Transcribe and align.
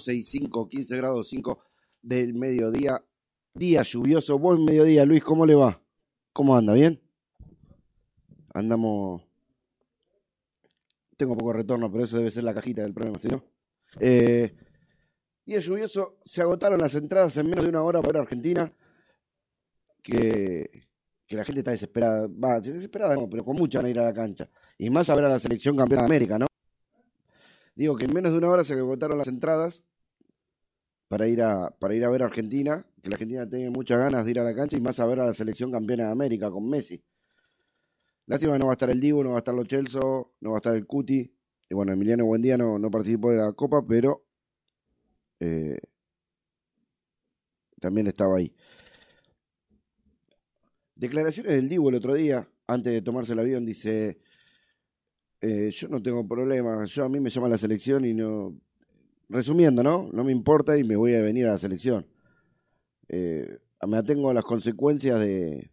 12 0.00 0.14
y 0.14 0.22
5, 0.22 0.68
15 0.68 0.96
grados 0.96 1.28
5 1.28 1.62
del 2.00 2.32
mediodía. 2.32 3.04
Día 3.52 3.82
lluvioso, 3.82 4.38
buen 4.38 4.64
mediodía. 4.64 5.04
Luis, 5.04 5.22
¿cómo 5.22 5.44
le 5.44 5.54
va? 5.54 5.82
¿Cómo 6.32 6.56
anda? 6.56 6.72
¿Bien? 6.72 7.02
Andamos. 8.54 9.22
Tengo 11.18 11.36
poco 11.36 11.52
retorno, 11.52 11.92
pero 11.92 12.04
eso 12.04 12.16
debe 12.16 12.30
ser 12.30 12.44
la 12.44 12.54
cajita 12.54 12.82
del 12.82 12.94
problema, 12.94 13.18
¿sí 13.18 13.28
no? 13.28 13.44
Eh, 13.98 14.54
día 15.44 15.60
lluvioso, 15.60 16.18
se 16.24 16.40
agotaron 16.40 16.80
las 16.80 16.94
entradas 16.94 17.36
en 17.36 17.50
menos 17.50 17.64
de 17.64 17.70
una 17.70 17.82
hora 17.82 18.00
para 18.00 18.20
Argentina. 18.20 18.72
Que, 20.02 20.70
que 21.26 21.36
la 21.36 21.44
gente 21.44 21.60
está 21.60 21.72
desesperada. 21.72 22.26
Va, 22.26 22.58
desesperada, 22.60 23.16
pero 23.28 23.44
con 23.44 23.56
mucha 23.56 23.80
van 23.80 23.86
a 23.86 23.90
ir 23.90 23.98
a 23.98 24.04
la 24.04 24.14
cancha. 24.14 24.48
Y 24.78 24.88
más 24.88 25.10
a 25.10 25.14
ver 25.14 25.24
a 25.24 25.28
la 25.28 25.38
selección 25.38 25.76
campeona 25.76 26.04
de 26.04 26.06
América, 26.06 26.38
¿no? 26.38 26.46
Digo 27.74 27.96
que 27.96 28.06
en 28.06 28.14
menos 28.14 28.32
de 28.32 28.38
una 28.38 28.48
hora 28.48 28.64
se 28.64 28.74
agotaron 28.74 29.18
las 29.18 29.28
entradas 29.28 29.84
para 31.10 31.26
ir 31.26 31.42
a, 31.42 31.70
para 31.76 31.92
ir 31.96 32.04
a 32.04 32.08
ver 32.08 32.22
a 32.22 32.26
Argentina, 32.26 32.86
que 33.02 33.10
la 33.10 33.14
Argentina 33.16 33.44
tiene 33.44 33.68
muchas 33.68 33.98
ganas 33.98 34.24
de 34.24 34.30
ir 34.30 34.38
a 34.38 34.44
la 34.44 34.54
cancha 34.54 34.76
y 34.76 34.80
más 34.80 35.00
a 35.00 35.06
ver 35.06 35.18
a 35.18 35.26
la 35.26 35.34
selección 35.34 35.72
campeona 35.72 36.04
de 36.04 36.12
América 36.12 36.48
con 36.52 36.70
Messi. 36.70 37.02
Lástima 38.26 38.52
que 38.52 38.60
no 38.60 38.66
va 38.66 38.72
a 38.72 38.74
estar 38.74 38.90
el 38.90 39.00
Divo, 39.00 39.24
no 39.24 39.30
va 39.30 39.34
a 39.34 39.38
estar 39.38 39.52
los 39.52 39.66
Chelsea, 39.66 40.00
no 40.00 40.50
va 40.50 40.54
a 40.54 40.58
estar 40.58 40.76
el 40.76 40.86
Cuti. 40.86 41.34
Y 41.68 41.74
bueno, 41.74 41.92
Emiliano 41.92 42.26
Buendía 42.26 42.56
no, 42.56 42.78
no 42.78 42.92
participó 42.92 43.32
de 43.32 43.38
la 43.38 43.52
Copa, 43.54 43.84
pero 43.84 44.24
eh, 45.40 45.80
también 47.80 48.06
estaba 48.06 48.36
ahí. 48.36 48.54
Declaraciones 50.94 51.54
del 51.54 51.68
Divo 51.68 51.88
el 51.88 51.96
otro 51.96 52.14
día, 52.14 52.48
antes 52.68 52.92
de 52.92 53.02
tomarse 53.02 53.32
el 53.32 53.40
avión, 53.40 53.66
dice, 53.66 54.20
eh, 55.40 55.70
yo 55.72 55.88
no 55.88 56.00
tengo 56.00 56.24
problema, 56.28 56.84
yo 56.84 57.04
a 57.04 57.08
mí 57.08 57.18
me 57.18 57.30
llama 57.30 57.48
la 57.48 57.58
selección 57.58 58.04
y 58.04 58.14
no... 58.14 58.56
Resumiendo, 59.30 59.84
¿no? 59.84 60.10
No 60.12 60.24
me 60.24 60.32
importa 60.32 60.76
y 60.76 60.82
me 60.82 60.96
voy 60.96 61.14
a 61.14 61.22
venir 61.22 61.46
a 61.46 61.52
la 61.52 61.58
selección. 61.58 62.04
Eh, 63.06 63.60
me 63.86 63.96
atengo 63.96 64.28
a 64.28 64.34
las 64.34 64.44
consecuencias 64.44 65.20
de, 65.20 65.70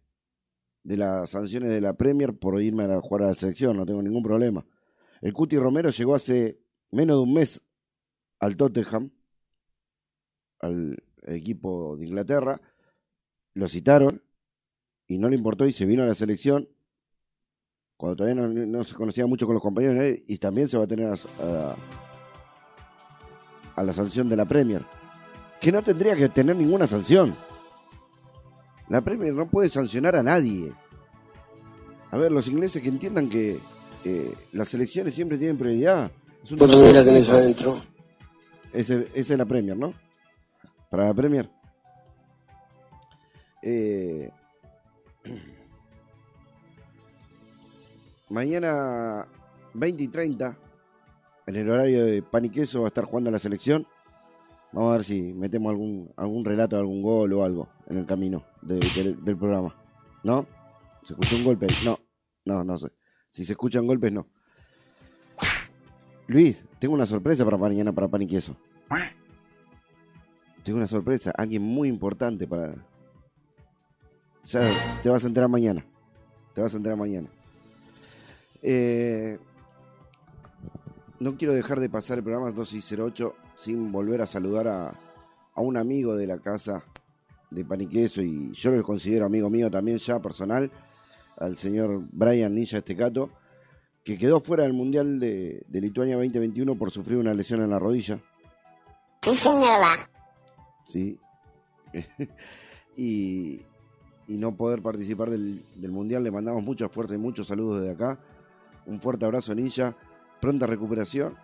de 0.84 0.96
las 0.96 1.30
sanciones 1.30 1.68
de 1.70 1.80
la 1.80 1.94
Premier 1.94 2.38
por 2.38 2.62
irme 2.62 2.84
a 2.84 3.00
jugar 3.00 3.24
a 3.24 3.26
la 3.26 3.34
selección, 3.34 3.76
no 3.76 3.84
tengo 3.84 4.00
ningún 4.00 4.22
problema. 4.22 4.64
El 5.20 5.32
Cuti 5.32 5.58
Romero 5.58 5.90
llegó 5.90 6.14
hace 6.14 6.60
menos 6.92 7.16
de 7.16 7.22
un 7.24 7.34
mes 7.34 7.60
al 8.38 8.56
Tottenham, 8.56 9.10
al 10.60 10.96
equipo 11.26 11.96
de 11.96 12.06
Inglaterra, 12.06 12.60
lo 13.54 13.66
citaron 13.66 14.22
y 15.08 15.18
no 15.18 15.28
le 15.28 15.34
importó 15.34 15.66
y 15.66 15.72
se 15.72 15.84
vino 15.84 16.04
a 16.04 16.06
la 16.06 16.14
selección 16.14 16.68
cuando 17.96 18.14
todavía 18.14 18.46
no, 18.46 18.84
se 18.84 18.94
conocía 18.94 19.26
mucho 19.26 19.46
con 19.46 19.54
los 19.54 19.62
compañeros 19.62 20.00
¿eh? 20.04 20.22
y 20.28 20.38
también 20.38 20.68
se 20.68 20.78
va 20.78 20.84
a 20.84 20.86
tener 20.86 21.08
a, 21.08 21.14
a 21.40 21.76
la 23.82 23.92
sanción 23.92 24.28
de 24.28 24.36
la 24.36 24.44
Premier, 24.44 24.84
que 25.60 25.72
no 25.72 25.82
tendría 25.82 26.16
que 26.16 26.28
tener 26.28 26.56
ninguna 26.56 26.86
sanción. 26.86 27.36
La 28.88 29.00
Premier 29.00 29.34
no 29.34 29.46
puede 29.46 29.68
sancionar 29.68 30.16
a 30.16 30.22
nadie. 30.22 30.72
A 32.10 32.16
ver, 32.16 32.32
los 32.32 32.48
ingleses 32.48 32.82
que 32.82 32.88
entiendan 32.88 33.28
que 33.28 33.60
eh, 34.04 34.34
las 34.52 34.72
elecciones 34.74 35.14
siempre 35.14 35.36
tienen 35.36 35.58
prioridad. 35.58 36.10
Es 36.42 36.52
la 36.52 37.04
tenés 37.04 37.28
adentro? 37.28 37.80
Esa 38.72 39.00
es 39.14 39.28
la 39.30 39.44
Premier, 39.44 39.76
¿no? 39.76 39.92
Para 40.90 41.06
la 41.06 41.14
Premier. 41.14 41.50
Eh, 43.62 44.30
mañana 48.30 49.26
20 49.74 50.02
y 50.02 50.08
30, 50.08 50.56
en 51.48 51.56
el 51.56 51.70
horario 51.70 52.04
de 52.04 52.22
pan 52.22 52.44
y 52.44 52.50
queso, 52.50 52.82
va 52.82 52.88
a 52.88 52.88
estar 52.88 53.06
jugando 53.06 53.30
la 53.30 53.38
selección. 53.38 53.86
Vamos 54.70 54.90
a 54.90 54.92
ver 54.92 55.04
si 55.04 55.32
metemos 55.32 55.70
algún, 55.70 56.12
algún 56.14 56.44
relato, 56.44 56.76
algún 56.76 57.00
gol 57.00 57.32
o 57.32 57.42
algo 57.42 57.70
en 57.86 57.96
el 57.96 58.04
camino 58.04 58.44
del 58.60 59.36
programa. 59.38 59.74
¿No? 60.22 60.46
¿Se 61.04 61.14
escuchó 61.14 61.36
un 61.36 61.44
golpe? 61.44 61.66
No, 61.86 61.98
no, 62.44 62.64
no 62.64 62.76
sé. 62.76 62.88
Si 63.30 63.46
se 63.46 63.52
escuchan 63.52 63.86
golpes, 63.86 64.12
no. 64.12 64.28
Luis, 66.26 66.66
tengo 66.78 66.92
una 66.92 67.06
sorpresa 67.06 67.46
para 67.46 67.56
mañana 67.56 67.94
para 67.94 68.08
pan 68.08 68.20
y 68.20 68.26
queso. 68.26 68.54
Tengo 70.62 70.76
una 70.76 70.86
sorpresa, 70.86 71.32
alguien 71.34 71.62
muy 71.62 71.88
importante 71.88 72.46
para... 72.46 72.74
Ya 74.44 75.00
te 75.02 75.08
vas 75.08 75.24
a 75.24 75.28
enterar 75.28 75.48
mañana. 75.48 75.82
Te 76.54 76.60
vas 76.60 76.74
a 76.74 76.76
enterar 76.76 76.98
mañana. 76.98 77.30
Eh, 78.60 79.38
no 81.20 81.36
quiero 81.36 81.54
dejar 81.54 81.80
de 81.80 81.88
pasar 81.88 82.18
el 82.18 82.24
programa 82.24 82.52
208 82.52 83.34
sin 83.54 83.90
volver 83.90 84.22
a 84.22 84.26
saludar 84.26 84.68
a, 84.68 84.88
a 85.54 85.60
un 85.60 85.76
amigo 85.76 86.16
de 86.16 86.26
la 86.26 86.38
casa 86.38 86.84
de 87.50 87.64
Paniqueso 87.64 88.22
y 88.22 88.52
yo 88.52 88.70
lo 88.70 88.82
considero 88.82 89.26
amigo 89.26 89.50
mío 89.50 89.70
también 89.70 89.98
ya 89.98 90.20
personal, 90.20 90.70
al 91.36 91.56
señor 91.56 92.02
Brian 92.12 92.54
Ninja 92.54 92.78
Estecato, 92.78 93.30
que 94.04 94.16
quedó 94.18 94.40
fuera 94.40 94.64
del 94.64 94.72
Mundial 94.72 95.18
de, 95.18 95.64
Lituania 95.70 96.16
2021 96.16 96.76
por 96.76 96.90
sufrir 96.90 97.18
una 97.18 97.34
lesión 97.34 97.62
en 97.62 97.70
la 97.70 97.78
rodilla. 97.78 98.20
Sí, 99.22 99.34
señora. 99.34 99.90
Sí. 100.88 101.18
y, 102.96 103.60
y 104.26 104.38
no 104.38 104.56
poder 104.56 104.80
participar 104.80 105.28
del, 105.28 105.62
del 105.74 105.90
Mundial, 105.90 106.24
le 106.24 106.30
mandamos 106.30 106.62
mucha 106.62 106.88
fuerza 106.88 107.14
y 107.14 107.18
muchos 107.18 107.48
saludos 107.48 107.82
desde 107.82 107.92
acá. 107.92 108.18
Un 108.86 108.98
fuerte 108.98 109.26
abrazo, 109.26 109.54
Ninja. 109.54 109.94
Pronta 110.40 110.66
recuperación 110.66 111.36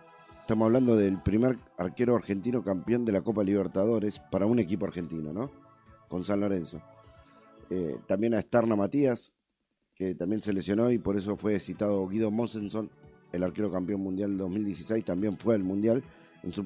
Estamos 0.45 0.67
hablando 0.67 0.95
del 0.95 1.19
primer 1.23 1.57
arquero 1.75 2.15
argentino 2.15 2.63
campeón 2.63 3.03
de 3.03 3.11
la 3.11 3.23
Copa 3.23 3.43
Libertadores 3.43 4.19
para 4.19 4.45
un 4.45 4.59
equipo 4.59 4.85
argentino, 4.85 5.33
¿no? 5.33 5.49
Con 6.07 6.23
San 6.23 6.39
Lorenzo. 6.39 6.83
Eh, 7.71 7.97
también 8.05 8.35
a 8.35 8.41
Starna 8.41 8.75
Matías, 8.75 9.33
que 9.95 10.13
también 10.13 10.43
se 10.43 10.53
lesionó 10.53 10.91
y 10.91 10.99
por 10.99 11.17
eso 11.17 11.35
fue 11.35 11.59
citado 11.59 12.07
Guido 12.07 12.29
Mossenson, 12.29 12.91
el 13.31 13.41
arquero 13.41 13.71
campeón 13.71 14.01
mundial 14.01 14.37
2016, 14.37 15.03
también 15.03 15.35
fue 15.35 15.55
al 15.55 15.63
mundial 15.63 16.03
en 16.43 16.53
su 16.53 16.63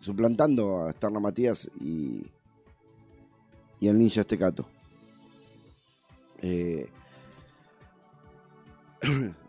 suplantando 0.00 0.86
a 0.86 0.90
Starna 0.90 1.20
Matías 1.20 1.70
y, 1.80 2.26
y 3.78 3.86
al 3.86 3.96
Ninja 3.96 4.22
Estecato. 4.22 4.66
Eh, 6.42 6.88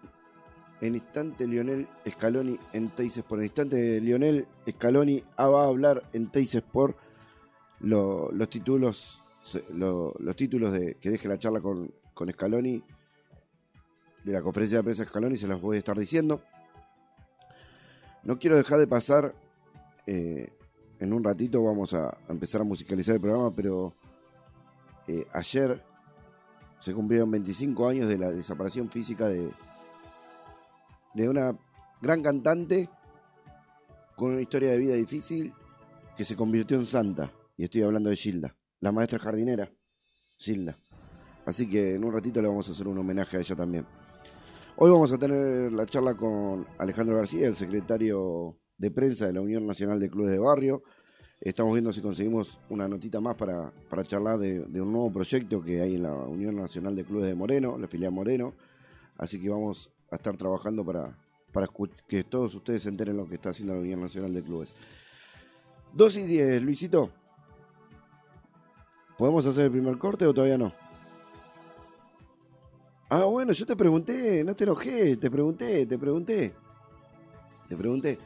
en 0.88 0.96
instante 0.96 1.48
Lionel 1.48 1.88
Scaloni 2.08 2.60
en 2.74 2.90
Teis 2.90 3.22
por 3.28 3.40
En 3.40 3.46
instante 3.46 4.00
Lionel 4.02 4.48
Scaloni 4.70 5.24
va 5.38 5.64
a 5.64 5.68
hablar 5.68 6.04
en 6.14 6.30
Teis 6.30 6.62
por 6.72 6.96
los 7.80 8.50
títulos 8.50 9.22
los 9.70 10.36
títulos 10.36 10.72
de 10.72 10.96
que 10.96 11.10
deje 11.10 11.28
la 11.28 11.38
charla 11.38 11.62
con, 11.62 11.92
con 12.14 12.32
Scaloni 12.32 12.84
de 14.24 14.32
la 14.32 14.42
conferencia 14.42 14.80
de 14.80 14.84
prensa 14.84 15.06
Scaloni 15.06 15.38
se 15.38 15.48
las 15.48 15.62
voy 15.62 15.76
a 15.76 15.80
estar 15.80 15.98
diciendo. 15.98 16.42
No 18.24 18.40
quiero 18.40 18.58
dejar 18.58 18.80
de 18.80 18.88
pasar 18.88 19.36
eh, 20.08 20.48
en 21.00 21.14
un 21.14 21.24
ratito 21.24 21.64
vamos 21.64 21.94
a, 21.94 22.18
empezar 22.30 22.62
a 22.62 22.64
musicalizar 22.64 23.16
el 23.16 23.22
programa, 23.22 23.54
pero 23.54 23.94
eh, 25.08 25.26
ayer 25.34 25.82
se 26.80 26.94
cumplieron 26.94 27.30
25 27.32 27.88
años 27.88 28.08
de 28.08 28.18
la 28.18 28.32
desaparición 28.32 28.90
física 28.90 29.28
de, 29.28 29.50
de 31.16 31.30
una 31.30 31.58
gran 32.02 32.22
cantante 32.22 32.90
con 34.16 34.34
una 34.34 34.42
historia 34.42 34.72
de 34.72 34.78
vida 34.78 34.96
difícil 34.96 35.54
que 36.16 36.24
se 36.24 36.36
convirtió 36.36 36.78
en 36.78 36.86
santa. 36.86 37.32
Y 37.58 37.64
estoy 37.64 37.84
hablando 37.84 38.10
de 38.10 38.18
Gilda, 38.18 38.56
la 38.82 38.92
maestra 38.92 39.18
jardinera, 39.18 39.72
Gilda. 40.38 40.78
Así 41.46 41.70
que 41.70 41.96
en 41.96 42.04
un 42.04 42.14
ratito 42.14 42.42
le 42.42 42.50
vamos 42.50 42.68
a 42.68 42.74
hacer 42.74 42.88
un 42.88 42.98
homenaje 42.98 43.38
a 43.38 43.40
ella 43.40 43.56
también. 43.56 43.86
Hoy 44.76 44.92
vamos 44.92 45.12
a 45.14 45.18
tener 45.18 45.72
la 45.72 45.86
charla 45.86 46.16
con 46.16 46.68
Alejandro 46.78 47.16
García, 47.16 47.48
el 47.48 47.56
secretario 47.56 48.58
de 48.78 48.92
prensa 48.92 49.28
de 49.28 49.34
la 49.34 49.42
Unión 49.42 49.66
Nacional 49.66 50.00
de 50.02 50.10
Clubes 50.10 50.32
de 50.32 50.40
Barrio. 50.40 50.84
Estamos 51.40 51.74
viendo 51.74 51.94
si 51.94 52.02
conseguimos 52.02 52.60
una 52.70 52.90
notita 52.90 53.22
más 53.22 53.36
para, 53.36 53.72
para 53.90 54.04
charlar 54.04 54.38
de, 54.38 54.66
de, 54.66 54.82
un 54.82 54.92
nuevo 54.92 55.14
proyecto 55.14 55.62
que 55.62 55.82
hay 55.82 55.96
en 55.96 56.04
la 56.04 56.14
Unión 56.14 56.58
Nacional 56.58 56.94
de 56.96 57.06
Clubes 57.06 57.28
de 57.28 57.36
Moreno, 57.36 57.78
la 57.78 57.88
filial 57.88 58.12
Moreno. 58.12 58.54
Así 59.18 59.42
que 59.42 59.50
vamos 59.50 59.94
estar 60.16 60.36
trabajando 60.38 60.84
para, 60.84 61.18
para 61.52 61.68
que 62.08 62.24
todos 62.24 62.54
ustedes 62.56 62.84
se 62.84 62.90
enteren 62.90 63.18
lo 63.18 63.28
que 63.28 63.36
está 63.36 63.50
haciendo 63.50 63.74
la 63.74 63.80
Unión 63.80 64.02
Nacional 64.02 64.34
de 64.34 64.44
Clubes. 64.44 64.74
2 65.94 66.18
y 66.18 66.24
10, 66.26 66.62
Luisito. 66.64 67.10
¿Podemos 69.18 69.46
hacer 69.46 69.66
el 69.66 69.72
primer 69.72 69.98
corte 69.98 70.26
o 70.26 70.34
todavía 70.34 70.58
no? 70.58 70.74
Ah, 73.10 73.24
bueno, 73.24 73.54
yo 73.54 73.66
te 73.66 73.76
pregunté, 73.76 74.44
no 74.44 74.56
te 74.56 74.66
enojé, 74.66 75.16
te 75.16 75.32
pregunté, 75.32 75.86
te 75.86 75.98
pregunté. 75.98 76.54
Te 77.70 77.78
pregunté. 77.78 78.20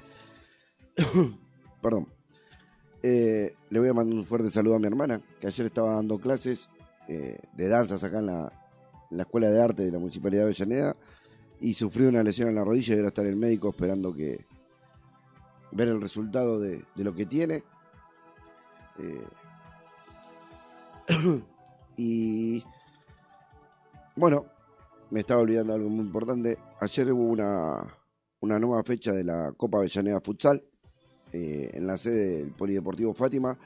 Perdón. 1.82 2.08
Eh, 3.04 3.54
le 3.70 3.80
voy 3.80 3.90
a 3.90 3.94
mandar 3.94 4.18
un 4.18 4.26
fuerte 4.26 4.50
saludo 4.50 4.76
a 4.76 4.80
mi 4.80 4.88
hermana, 4.88 5.22
que 5.40 5.48
ayer 5.48 5.68
estaba 5.68 5.94
dando 5.94 6.18
clases 6.18 6.70
eh, 7.08 7.38
de 7.54 7.68
danzas 7.68 8.04
acá 8.04 8.20
en 8.20 8.26
la, 8.26 8.52
en 9.12 9.18
la 9.18 9.24
Escuela 9.24 9.50
de 9.50 9.62
Arte 9.62 9.86
de 9.86 9.92
la 9.92 10.00
Municipalidad 10.00 10.42
de 10.42 10.46
Avellaneda 10.48 10.96
y 11.60 11.74
sufrió 11.74 12.10
una 12.10 12.24
lesión 12.24 12.50
en 12.50 12.56
la 12.56 12.64
rodilla 12.64 12.94
y 12.94 12.98
ahora 12.98 13.10
está 13.10 13.22
en 13.22 13.30
el 13.30 13.36
médico 13.36 13.70
esperando 13.70 14.14
que, 14.14 14.46
ver 15.72 15.88
el 15.90 16.02
resultado 16.02 16.60
de, 16.60 16.84
lo 16.96 17.14
que 17.14 17.26
tiene. 17.26 17.64
Eh, 18.98 19.28
y 21.98 22.64
bueno, 24.16 24.46
me 25.10 25.22
estaba 25.22 25.42
olvidando 25.42 25.74
algo 25.74 25.90
muy 25.90 26.06
importante. 26.06 26.58
Ayer 26.80 27.12
hubo 27.12 27.24
una, 27.24 27.82
una 28.42 28.60
nueva 28.60 28.84
fecha 28.84 29.12
de 29.12 29.24
la 29.24 29.54
Copa 29.54 29.80
Avellaneda 29.80 30.22
Futsal 30.22 30.64
eh, 31.32 31.72
en 31.74 31.88
la 31.88 31.98
sede 31.98 32.38
del 32.40 32.52
Polideportivo 32.52 33.14
Fátima. 33.14 33.58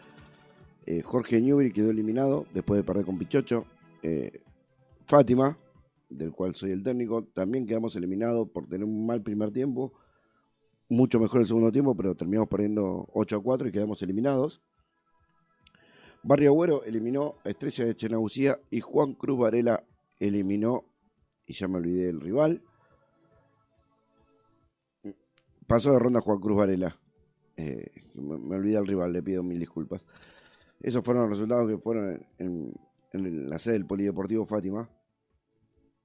Eh, 0.86 1.02
Jorge 1.02 1.40
Newbery 1.40 1.72
quedó 1.72 1.92
eliminado 1.92 2.46
después 2.54 2.78
de 2.78 2.84
perder 2.84 3.06
con 3.06 3.18
Pichocho. 3.18 3.66
Fátima, 5.06 5.58
del 6.18 6.32
cual 6.32 6.56
soy 6.56 6.72
el 6.72 6.84
técnico, 6.84 7.24
también 7.26 7.66
quedamos 7.66 7.96
eliminados 7.96 8.50
por 8.50 8.68
tener 8.68 8.86
un 8.86 9.06
mal 9.06 9.22
primer 9.22 9.52
tiempo. 9.52 9.94
Mucho 10.90 11.20
mejor 11.20 11.42
el 11.42 11.48
segundo 11.48 11.72
tiempo, 11.72 11.96
pero 11.96 12.16
terminamos 12.16 12.50
perdiendo 12.50 13.08
8 13.14 13.38
a 13.38 13.42
4 13.44 13.68
y 13.68 13.72
quedamos 13.72 14.02
eliminados. 14.02 14.62
Barrio 16.22 16.52
Agüero 16.52 16.84
eliminó 16.84 17.36
a 17.44 17.50
Estrella 17.50 17.86
de 17.86 17.96
Chenabucía 17.96 18.60
y 18.70 18.80
Juan 18.80 19.14
Cruz 19.14 19.40
Varela 19.40 19.84
eliminó, 20.20 20.86
y 21.46 21.54
ya 21.54 21.68
me 21.68 21.78
olvidé 21.78 22.06
del 22.06 22.22
rival. 22.22 22.62
Pasó 25.68 25.92
de 25.92 26.00
ronda 26.00 26.22
Juan 26.22 26.40
Cruz 26.40 26.58
Varela. 26.58 26.98
Eh, 27.58 27.92
me, 28.16 28.56
olvidé 28.56 28.76
del 28.76 28.88
rival, 28.88 29.12
le 29.12 29.22
pido 29.22 29.44
mil 29.44 29.60
disculpas. 29.60 30.06
Esos 30.80 31.04
fueron 31.04 31.24
los 31.24 31.32
resultados 31.32 31.68
que 31.68 31.78
fueron 31.78 32.26
en 32.38 33.50
la 33.50 33.58
sede 33.58 33.74
del 33.74 33.86
Polideportivo 33.86 34.46
Fátima. 34.46 34.90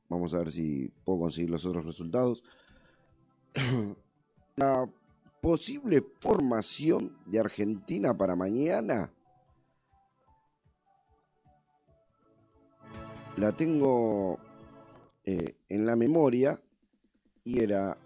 Vamos 0.08 0.34
a 0.34 0.38
ver 0.38 0.50
si 0.50 0.90
puedo 1.04 1.20
conseguir 1.20 1.50
los 1.50 1.64
otros 1.66 1.84
resultados. 1.84 2.42
La 4.56 4.88
posible 5.40 6.04
formación 6.20 7.16
de 7.26 7.38
Argentina 7.38 8.16
para 8.16 8.34
mañana 8.34 9.12
la 13.36 13.52
tengo 13.52 14.38
eh, 15.24 15.54
en 15.68 15.86
la 15.86 15.94
memoria 15.94 16.60
y 17.44 17.60
era 17.60 17.96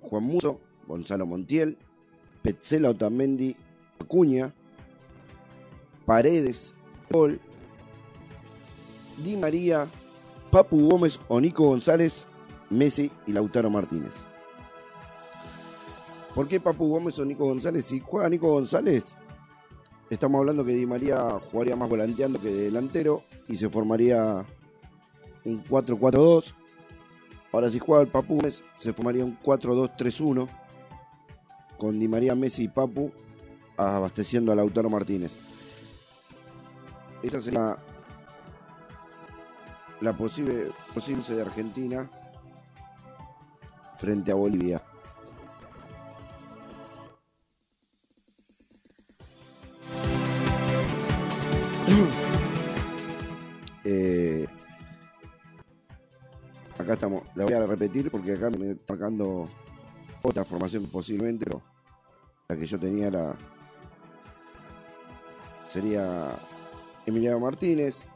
Juan 0.00 0.24
Muso, 0.24 0.60
Gonzalo 0.86 1.26
Montiel, 1.26 1.76
Petzela 2.42 2.90
Otamendi, 2.90 3.54
Acuña, 3.98 4.54
Paredes, 6.06 6.74
Paul, 7.10 7.40
Di 9.22 9.36
María, 9.36 9.88
Papu 10.54 10.88
Gómez 10.88 11.18
o 11.26 11.40
Nico 11.40 11.64
González, 11.64 12.26
Messi 12.70 13.10
y 13.26 13.32
Lautaro 13.32 13.70
Martínez. 13.70 14.14
¿Por 16.32 16.46
qué 16.46 16.60
Papu 16.60 16.90
Gómez 16.90 17.18
o 17.18 17.24
Nico 17.24 17.44
González? 17.44 17.86
Si 17.86 17.98
juega 17.98 18.28
Nico 18.28 18.52
González, 18.52 19.16
estamos 20.10 20.38
hablando 20.38 20.64
que 20.64 20.70
Di 20.70 20.86
María 20.86 21.40
jugaría 21.50 21.74
más 21.74 21.88
volanteando 21.88 22.40
que 22.40 22.50
delantero 22.50 23.24
y 23.48 23.56
se 23.56 23.68
formaría 23.68 24.46
un 25.44 25.64
4-4-2. 25.64 26.54
Ahora 27.50 27.68
si 27.68 27.80
juega 27.80 28.02
el 28.02 28.08
Papu 28.08 28.36
Gómez, 28.36 28.62
se 28.76 28.92
formaría 28.92 29.24
un 29.24 29.36
4-2-3-1 29.40 30.48
con 31.78 31.98
Di 31.98 32.06
María, 32.06 32.36
Messi 32.36 32.62
y 32.62 32.68
Papu 32.68 33.10
abasteciendo 33.76 34.52
a 34.52 34.54
Lautaro 34.54 34.88
Martínez. 34.88 35.34
Esa 37.24 37.40
sería 37.40 37.76
la 40.04 40.12
posible 40.12 40.70
posible 40.92 41.24
de 41.26 41.40
Argentina 41.40 42.10
frente 43.96 44.30
a 44.30 44.34
Bolivia. 44.34 44.82
Eh, 53.86 54.46
acá 56.78 56.94
estamos, 56.94 57.22
la 57.34 57.44
voy 57.44 57.52
a 57.52 57.66
repetir 57.66 58.10
porque 58.10 58.32
acá 58.32 58.48
me 58.48 58.70
está 58.70 58.94
marcando 58.94 59.46
otra 60.22 60.42
formación 60.42 60.86
posiblemente, 60.86 61.44
pero 61.44 61.60
la 62.48 62.56
que 62.56 62.64
yo 62.64 62.80
tenía 62.80 63.08
era 63.08 63.34
sería 65.68 66.38
Emiliano 67.04 67.40
Martínez, 67.40 68.06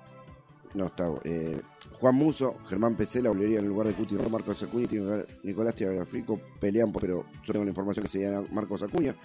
no 0.73 0.87
está, 0.87 1.11
eh, 1.25 1.61
Juan 2.01 2.15
Muso, 2.15 2.57
Germán 2.69 2.95
Pesela 2.95 3.31
volvería 3.31 3.59
en 3.59 3.65
el 3.65 3.71
lugar 3.71 3.89
de 3.89 3.95
Cuti 3.95 4.15
Marcos 4.31 4.63
Acuña 4.63 4.87
y 4.91 5.47
Nicolás 5.47 5.75
Tiagafrico 5.75 6.41
pelean, 6.61 6.93
pero 6.93 7.25
yo 7.45 7.53
tengo 7.53 7.65
la 7.65 7.71
información 7.71 8.05
que 8.05 8.11
sería 8.11 8.41
Marcos 8.53 8.83
Acuña. 8.83 9.17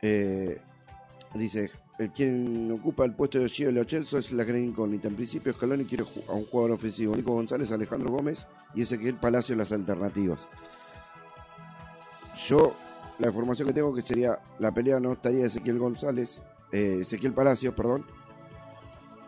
Eh, 0.00 0.58
dice, 1.34 1.70
quien 2.14 2.72
ocupa 2.72 3.04
el 3.04 3.14
puesto 3.14 3.38
de 3.38 3.48
Gio 3.48 3.70
Lochelso 3.70 4.18
es 4.18 4.32
la 4.32 4.42
gran 4.42 4.62
incógnita. 4.62 5.06
En 5.06 5.14
principio 5.14 5.52
Scaloni 5.52 5.84
quiere 5.84 6.04
a 6.28 6.32
un 6.32 6.46
jugador 6.46 6.72
ofensivo, 6.72 7.14
Nico 7.14 7.32
González, 7.32 7.70
Alejandro 7.70 8.10
Gómez 8.10 8.46
y 8.74 8.82
Ezequiel 8.82 9.14
Palacio 9.16 9.54
las 9.54 9.70
alternativas. 9.70 10.48
Yo, 12.48 12.74
la 13.18 13.28
información 13.28 13.68
que 13.68 13.74
tengo 13.74 13.94
que 13.94 14.02
sería, 14.02 14.40
la 14.58 14.72
pelea 14.72 14.98
no 14.98 15.12
estaría 15.12 15.46
Ezequiel 15.46 15.78
González, 15.78 16.42
eh, 16.72 16.98
Ezequiel 17.02 17.34
Palacios, 17.34 17.74
perdón, 17.74 18.04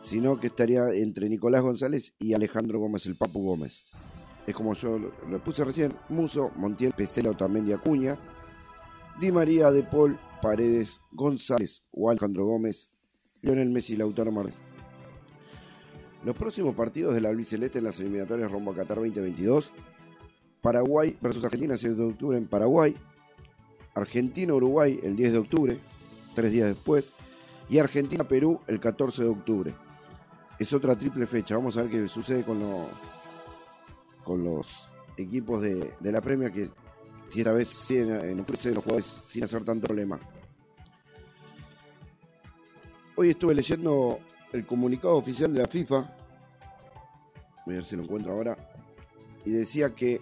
sino 0.05 0.39
que 0.39 0.49
estaría 0.49 0.93
entre 0.93 1.29
Nicolás 1.31 1.63
González 1.63 2.15
y 2.19 2.35
Alejandro 2.35 2.79
Gómez, 2.79 3.07
el 3.07 3.17
Papu 3.17 3.43
Gómez. 3.43 3.85
Es 4.47 4.55
como 4.55 4.75
yo 4.75 4.99
lo, 4.99 5.43
puse 5.43 5.65
recién, 5.65 5.95
Muso, 6.11 6.53
Montiel, 6.57 6.93
Pesela, 6.93 7.31
Otamendi, 7.31 7.73
Acuña, 7.73 8.19
Di 9.19 9.33
María, 9.33 9.71
De 9.71 9.83
Paul, 9.83 10.19
Paredes, 10.43 11.01
González 11.11 11.83
o 11.91 12.11
Alejandro 12.11 12.45
Gómez, 12.45 12.91
Lionel 13.41 13.71
Messi, 13.71 13.97
Lautaro 13.97 14.31
Martínez. 14.31 14.59
Los 16.23 16.37
próximos 16.37 16.75
partidos 16.75 17.15
de 17.15 17.23
la 17.23 17.31
albiceleste 17.31 17.79
en 17.79 17.85
las 17.85 17.99
eliminatorias 18.01 18.51
rumbo 18.51 18.73
a 18.73 18.75
Qatar 18.75 18.99
2022. 18.99 19.73
Paraguay 20.61 21.17
versus 21.21 21.45
Argentina, 21.45 21.77
7 21.77 21.95
de 21.95 22.05
octubre 22.05 22.37
en 22.37 22.47
Paraguay. 22.47 22.97
Argentina-Uruguay 23.95 25.01
el 25.03 25.17
10 25.17 25.33
de 25.33 25.39
octubre, 25.39 25.79
tres 26.35 26.53
días 26.53 26.69
después. 26.69 27.13
Y 27.71 27.79
Argentina-Perú 27.79 28.61
el 28.67 28.81
14 28.81 29.23
de 29.23 29.29
octubre. 29.29 29.75
Es 30.59 30.73
otra 30.73 30.97
triple 30.97 31.27
fecha. 31.27 31.57
Vamos 31.57 31.77
a 31.77 31.83
ver 31.83 31.91
qué 31.91 32.09
sucede 32.09 32.45
con, 32.45 32.61
lo, 32.61 32.89
con 34.23 34.45
los 34.45 34.89
equipos 35.17 35.63
de, 35.63 35.95
de 35.99 36.13
la 36.13 36.21
Premier 36.21 36.53
que 36.53 36.71
si 37.29 37.41
esta 37.41 37.53
vez 37.53 37.69
siguen 37.69 38.21
en 38.21 38.37
los 38.37 38.47
jugadores 38.85 39.23
sin 39.27 39.45
hacer 39.45 39.65
tanto 39.65 39.87
problema. 39.87 40.19
Hoy 43.17 43.31
estuve 43.31 43.55
leyendo 43.55 44.19
el 44.53 44.67
comunicado 44.67 45.17
oficial 45.17 45.53
de 45.53 45.61
la 45.61 45.69
FIFA. 45.69 46.17
Voy 47.67 47.75
a 47.75 47.79
ver 47.79 47.85
si 47.85 47.97
lo 47.97 48.03
encuentro 48.03 48.33
ahora. 48.33 48.57
Y 49.45 49.51
decía 49.51 49.95
que 49.95 50.21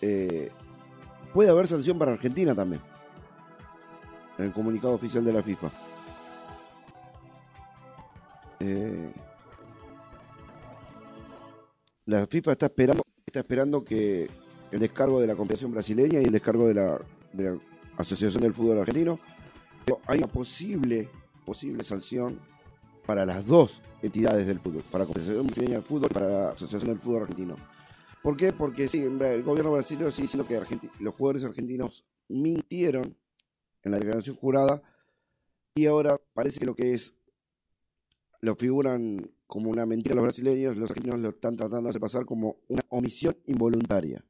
eh, 0.00 0.50
puede 1.32 1.50
haber 1.50 1.66
sanción 1.66 1.98
para 1.98 2.12
Argentina 2.12 2.54
también. 2.54 2.82
En 4.38 4.46
el 4.46 4.52
comunicado 4.52 4.94
oficial 4.94 5.24
de 5.24 5.32
la 5.32 5.42
FIFA. 5.42 5.70
Eh, 8.60 9.12
la 12.06 12.26
FIFA 12.26 12.52
está 12.52 12.66
esperando, 12.66 13.02
está 13.26 13.40
esperando 13.40 13.84
que 13.84 14.30
el 14.70 14.80
descargo 14.80 15.20
de 15.20 15.26
la 15.26 15.34
competición 15.34 15.72
brasileña 15.72 16.20
y 16.20 16.24
el 16.24 16.32
descargo 16.32 16.66
de 16.68 16.74
la, 16.74 17.00
de 17.32 17.44
la 17.50 17.58
Asociación 17.96 18.42
del 18.42 18.54
Fútbol 18.54 18.78
Argentino. 18.78 19.18
Hay 20.06 20.18
una 20.18 20.26
posible, 20.26 21.08
posible 21.44 21.84
sanción 21.84 22.40
para 23.06 23.24
las 23.24 23.46
dos 23.46 23.80
entidades 24.02 24.46
del 24.46 24.60
fútbol, 24.60 24.82
para 24.90 25.04
la 25.04 25.06
Confederación 25.06 25.46
Brasileña 25.46 25.74
del 25.74 25.84
Fútbol 25.84 26.08
y 26.10 26.14
para 26.14 26.28
la 26.28 26.50
Asociación 26.50 26.90
del 26.90 27.00
Fútbol 27.00 27.22
Argentino. 27.22 27.56
¿Por 28.22 28.36
qué? 28.36 28.52
Porque 28.52 28.84
el 28.86 29.42
gobierno 29.44 29.70
brasileño 29.72 30.10
sigue 30.10 30.22
diciendo 30.22 30.48
que 30.48 30.60
los 30.98 31.14
jugadores 31.14 31.44
argentinos 31.44 32.02
mintieron 32.28 33.16
en 33.84 33.92
la 33.92 33.98
declaración 33.98 34.34
jurada 34.34 34.82
y 35.76 35.86
ahora 35.86 36.20
parece 36.34 36.58
que 36.58 36.66
lo 36.66 36.74
que 36.74 36.94
es 36.94 37.14
lo 38.40 38.54
figuran 38.54 39.30
como 39.46 39.70
una 39.70 39.86
mentira 39.86 40.14
los 40.14 40.24
brasileños, 40.24 40.76
los 40.76 40.90
argentinos 40.90 41.20
lo 41.20 41.28
están 41.30 41.56
tratando 41.56 41.82
de 41.82 41.90
hacer 41.90 42.00
pasar 42.00 42.24
como 42.24 42.56
una 42.68 42.82
omisión 42.88 43.36
involuntaria. 43.46 44.24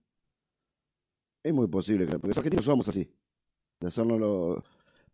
Es 1.43 1.55
muy 1.55 1.69
posible, 1.69 2.07
porque 2.07 2.29
los 2.29 2.37
argentinos 2.39 2.65
somos 2.65 2.89
así. 2.89 3.09
De 3.81 3.89
hacernos 3.89 4.19
los. 4.19 4.65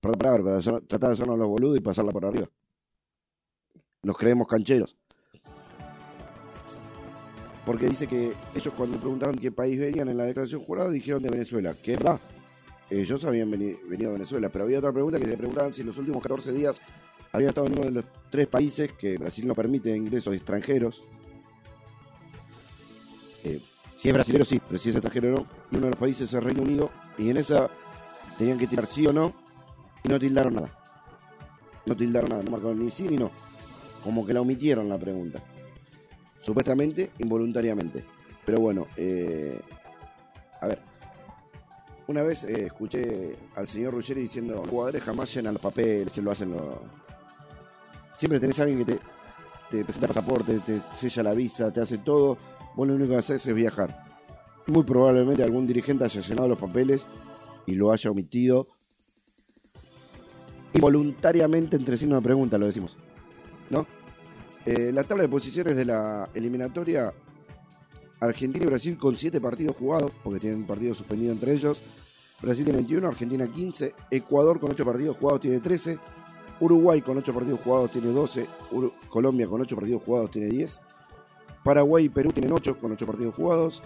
Perdón, 0.00 0.48
hacer, 0.48 0.80
tratar 0.82 1.10
de 1.10 1.14
hacernos 1.14 1.38
los 1.38 1.48
boludos 1.48 1.78
y 1.78 1.80
pasarla 1.80 2.10
por 2.10 2.24
arriba. 2.24 2.48
Nos 4.02 4.16
creemos 4.16 4.48
cancheros. 4.48 4.96
Porque 7.64 7.88
dice 7.88 8.08
que 8.08 8.32
ellos 8.54 8.74
cuando 8.76 8.98
preguntaron 8.98 9.36
qué 9.36 9.52
país 9.52 9.78
venían 9.78 10.08
en 10.08 10.16
la 10.16 10.24
declaración 10.24 10.62
jurada 10.62 10.90
dijeron 10.90 11.22
de 11.22 11.30
Venezuela. 11.30 11.74
Que 11.74 11.92
es 11.92 11.98
verdad. 11.98 12.20
Ellos 12.90 13.24
habían 13.24 13.50
venido, 13.50 13.78
de 13.88 13.96
Venezuela. 14.08 14.48
Pero 14.48 14.64
había 14.64 14.78
otra 14.78 14.92
pregunta 14.92 15.20
que 15.20 15.26
se 15.26 15.36
preguntaban 15.36 15.72
si 15.72 15.82
en 15.82 15.86
los 15.86 15.98
últimos 15.98 16.22
14 16.22 16.50
días 16.50 16.80
había 17.32 17.48
estado 17.48 17.66
en 17.66 17.72
uno 17.72 17.82
de 17.84 17.90
los 17.90 18.04
tres 18.30 18.46
países 18.46 18.92
que 18.92 19.16
Brasil 19.16 19.46
no 19.46 19.54
permite 19.54 19.96
ingresos 19.96 20.34
extranjeros. 20.34 21.02
Eh, 23.44 23.60
Si 23.96 24.08
es 24.08 24.14
brasileño, 24.14 24.44
sí, 24.44 24.60
pero 24.66 24.78
si 24.78 24.90
es 24.90 24.96
extranjero, 24.96 25.30
no. 25.30 25.46
Y 25.70 25.76
uno 25.76 25.86
de 25.86 25.90
los 25.92 25.98
países 26.00 26.32
es 26.32 26.42
Reino 26.42 26.62
Unido. 26.62 26.90
Y 27.18 27.30
en 27.30 27.36
esa 27.36 27.70
tenían 28.36 28.58
que 28.58 28.66
tirar 28.66 28.86
sí 28.86 29.06
o 29.06 29.12
no. 29.12 29.32
Y 30.04 30.08
no 30.08 30.18
tildaron 30.18 30.54
nada. 30.54 30.78
No 31.86 31.96
tildaron 31.96 32.30
nada, 32.30 32.42
no 32.42 32.50
marcaron 32.50 32.78
ni 32.78 32.90
sí 32.90 33.08
ni 33.08 33.16
no. 33.16 33.30
Como 34.02 34.26
que 34.26 34.32
la 34.32 34.40
omitieron 34.40 34.88
la 34.88 34.98
pregunta. 34.98 35.40
Supuestamente, 36.40 37.10
involuntariamente. 37.18 38.04
Pero 38.44 38.60
bueno, 38.60 38.88
eh, 38.96 39.60
a 40.60 40.66
ver. 40.66 40.80
Una 42.08 42.22
vez 42.22 42.42
eh, 42.44 42.66
escuché 42.66 43.36
al 43.54 43.68
señor 43.68 43.94
Ruggeri 43.94 44.22
diciendo, 44.22 44.54
los 44.56 44.68
jugadores 44.68 45.02
jamás 45.02 45.32
llenan 45.32 45.54
los 45.54 45.62
papeles, 45.62 46.12
se 46.12 46.20
lo 46.20 46.32
hacen 46.32 46.50
los... 46.50 46.74
Siempre 48.16 48.38
tenés 48.40 48.58
a 48.60 48.64
alguien 48.64 48.84
que 48.84 48.92
te, 48.92 49.00
te 49.70 49.84
presenta 49.84 50.08
pasaporte, 50.08 50.58
te 50.60 50.82
sella 50.94 51.22
la 51.22 51.34
visa, 51.34 51.72
te 51.72 51.80
hace 51.80 51.98
todo. 51.98 52.38
Vos 52.74 52.88
lo 52.88 52.94
único 52.94 53.10
que 53.10 53.18
haces 53.18 53.46
es 53.46 53.54
viajar. 53.54 54.04
Muy 54.66 54.84
probablemente 54.84 55.42
algún 55.42 55.66
dirigente 55.66 56.04
haya 56.04 56.20
llenado 56.20 56.48
los 56.48 56.58
papeles 56.58 57.06
y 57.66 57.74
lo 57.74 57.90
haya 57.90 58.10
omitido. 58.10 58.68
Involuntariamente 60.74 61.76
entre 61.76 61.96
sí 61.96 62.06
una 62.06 62.20
pregunta, 62.20 62.58
lo 62.58 62.66
decimos. 62.66 62.96
¿No? 63.70 63.86
Eh, 64.64 64.92
la 64.92 65.02
tabla 65.02 65.22
de 65.22 65.28
posiciones 65.28 65.76
de 65.76 65.84
la 65.84 66.28
eliminatoria 66.34 67.12
Argentina 68.20 68.64
y 68.64 68.68
Brasil 68.68 68.96
con 68.96 69.16
7 69.16 69.40
partidos 69.40 69.76
jugados, 69.76 70.12
porque 70.22 70.38
tienen 70.38 70.64
partidos 70.64 70.98
suspendidos 70.98 71.34
entre 71.34 71.52
ellos. 71.52 71.82
Brasil 72.40 72.64
tiene 72.64 72.78
21, 72.78 73.08
Argentina 73.08 73.50
15, 73.50 73.94
Ecuador 74.10 74.60
con 74.60 74.70
8 74.70 74.84
partidos 74.84 75.16
jugados 75.16 75.40
tiene 75.40 75.58
13, 75.60 75.98
Uruguay 76.62 77.02
con 77.02 77.18
8 77.18 77.34
partidos 77.34 77.60
jugados 77.60 77.90
tiene 77.90 78.12
12, 78.12 78.46
Colombia 79.08 79.48
con 79.48 79.60
8 79.60 79.74
partidos 79.74 80.02
jugados 80.04 80.30
tiene 80.30 80.46
10, 80.46 80.80
Paraguay 81.64 82.04
y 82.04 82.08
Perú 82.08 82.30
tienen 82.32 82.52
8 82.52 82.78
con 82.78 82.92
8 82.92 83.04
partidos 83.04 83.34
jugados, 83.34 83.82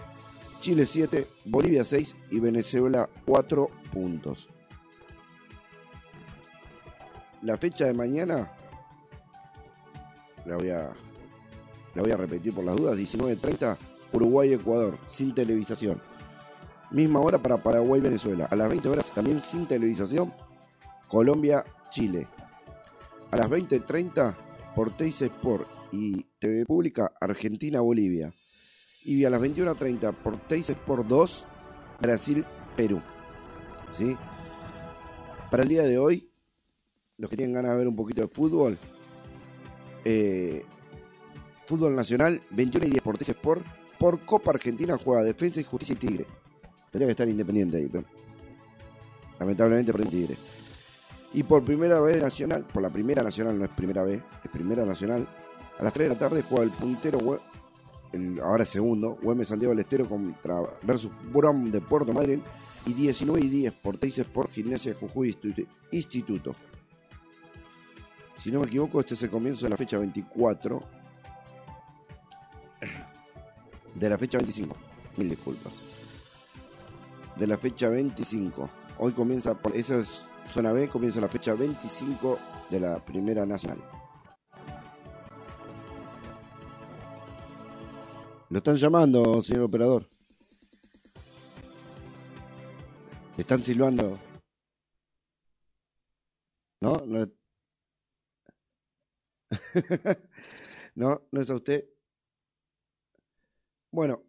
Chile 0.61 0.85
7, 0.85 1.27
Bolivia 1.45 1.83
6 1.83 2.15
y 2.29 2.39
Venezuela 2.39 3.09
4 3.25 3.67
puntos. 3.91 4.47
La 7.41 7.57
fecha 7.57 7.85
de 7.85 7.95
mañana 7.95 8.51
la 10.45 10.57
voy 10.57 10.69
a, 10.69 10.91
la 11.95 12.01
voy 12.03 12.11
a 12.11 12.17
repetir 12.17 12.53
por 12.53 12.63
las 12.63 12.75
dudas, 12.75 12.95
19.30 12.95 13.75
Uruguay-Ecuador, 14.13 14.99
sin 15.07 15.33
televisación. 15.33 15.99
Misma 16.91 17.21
hora 17.21 17.39
para 17.39 17.57
Paraguay-Venezuela. 17.57 18.47
A 18.51 18.55
las 18.55 18.69
20 18.69 18.87
horas 18.87 19.11
también 19.11 19.41
sin 19.41 19.65
televisación, 19.65 20.31
Colombia-Chile. 21.07 22.27
A 23.31 23.37
las 23.37 23.49
20.30 23.49 24.35
por 24.75 24.95
Teis 24.95 25.21
Sport 25.21 25.67
y 25.91 26.23
TV 26.39 26.65
Pública 26.65 27.11
Argentina-Bolivia. 27.19 28.33
Y 29.03 29.23
a 29.25 29.29
las 29.29 29.41
21.30 29.41 30.13
por 30.13 30.37
Teis 30.47 30.69
Sport 30.69 31.07
2 31.07 31.45
Brasil-Perú. 32.01 33.01
¿Sí? 33.91 34.15
Para 35.49 35.63
el 35.63 35.69
día 35.69 35.83
de 35.83 35.97
hoy, 35.97 36.29
los 37.17 37.29
que 37.29 37.37
tienen 37.37 37.55
ganas 37.55 37.71
de 37.71 37.77
ver 37.77 37.87
un 37.87 37.95
poquito 37.95 38.21
de 38.21 38.27
fútbol, 38.27 38.77
eh, 40.03 40.63
fútbol 41.65 41.95
nacional, 41.95 42.41
21 42.51 42.87
y 42.87 42.91
10 42.91 43.01
por 43.01 43.17
Teis 43.17 43.29
Sport 43.29 43.65
por 43.97 44.19
Copa 44.25 44.51
Argentina 44.51 44.97
juega 44.97 45.23
Defensa 45.23 45.59
y 45.59 45.63
Justicia 45.63 45.93
y 45.93 45.97
Tigre. 45.97 46.25
Tendría 46.91 47.07
que 47.07 47.11
estar 47.11 47.27
independiente 47.27 47.77
ahí, 47.77 47.87
pero 47.91 48.05
lamentablemente 49.39 49.91
por 49.91 50.01
el 50.01 50.09
Tigre. 50.09 50.37
Y 51.33 51.43
por 51.43 51.63
primera 51.63 51.99
vez 51.99 52.21
nacional, 52.21 52.65
por 52.65 52.81
la 52.81 52.89
primera 52.89 53.21
nacional, 53.21 53.57
no 53.57 53.65
es 53.65 53.71
primera 53.71 54.03
vez, 54.03 54.23
es 54.43 54.49
primera 54.49 54.85
nacional, 54.85 55.27
a 55.77 55.83
las 55.83 55.93
3 55.93 56.09
de 56.09 56.13
la 56.15 56.19
tarde 56.19 56.41
juega 56.41 56.63
el 56.63 56.71
puntero, 56.71 57.39
el, 58.11 58.39
ahora 58.39 58.65
segundo, 58.65 59.17
Güemes 59.21 59.49
Santiago 59.49 59.71
del 59.71 59.81
Estero 59.81 60.07
contra, 60.07 60.61
versus 60.83 61.11
Brom 61.31 61.69
de 61.69 61.81
Puerto 61.81 62.13
Madryn 62.13 62.41
y 62.85 62.93
19 62.93 63.41
y 63.41 63.49
10 63.49 63.73
por 63.73 63.97
Teis 63.97 64.17
Sport 64.17 64.51
Gimnasia 64.53 64.95
Jujuy 64.95 65.37
Instituto. 65.91 66.55
Si 68.35 68.51
no 68.51 68.61
me 68.61 68.67
equivoco, 68.67 68.99
este 68.99 69.15
es 69.15 69.23
el 69.23 69.29
comienzo 69.29 69.65
de 69.65 69.71
la 69.71 69.77
fecha 69.77 69.97
24 69.97 70.97
de 73.99 74.09
la 74.09 74.17
fecha 74.17 74.37
25. 74.37 74.75
Mil 75.17 75.29
disculpas. 75.29 75.73
De 77.35 77.47
la 77.47 77.57
fecha 77.57 77.89
25. 77.89 78.69
Hoy 78.99 79.13
comienza, 79.13 79.55
por 79.55 79.75
esa 79.75 79.99
es 79.99 80.23
zona 80.49 80.71
B, 80.71 80.89
comienza 80.89 81.21
la 81.21 81.27
fecha 81.27 81.53
25 81.53 82.39
de 82.69 82.79
la 82.79 83.03
Primera 83.03 83.45
Nacional. 83.45 83.83
Lo 88.49 88.57
están 88.59 88.77
llamando, 88.77 89.43
señor 89.43 89.63
operador. 89.63 90.05
están 93.37 93.63
silbando. 93.63 94.19
¿No? 96.81 96.93
No, 97.05 97.31
no, 100.95 101.27
no 101.31 101.41
es 101.41 101.49
a 101.49 101.55
usted. 101.55 101.89
Bueno, 103.91 104.23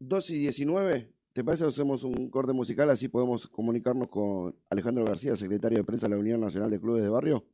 2 0.00 0.30
y 0.30 0.38
19, 0.38 1.12
¿te 1.32 1.44
parece 1.44 1.64
que 1.64 1.68
hacemos 1.68 2.04
un 2.04 2.30
corte 2.30 2.52
musical? 2.52 2.90
Así 2.90 3.08
podemos 3.08 3.46
comunicarnos 3.48 4.08
con 4.08 4.54
Alejandro 4.68 5.04
García, 5.04 5.36
secretario 5.36 5.78
de 5.78 5.84
prensa 5.84 6.06
de 6.06 6.14
la 6.14 6.20
Unión 6.20 6.40
Nacional 6.40 6.70
de 6.70 6.80
Clubes 6.80 7.02
de 7.02 7.08
Barrio. 7.08 7.44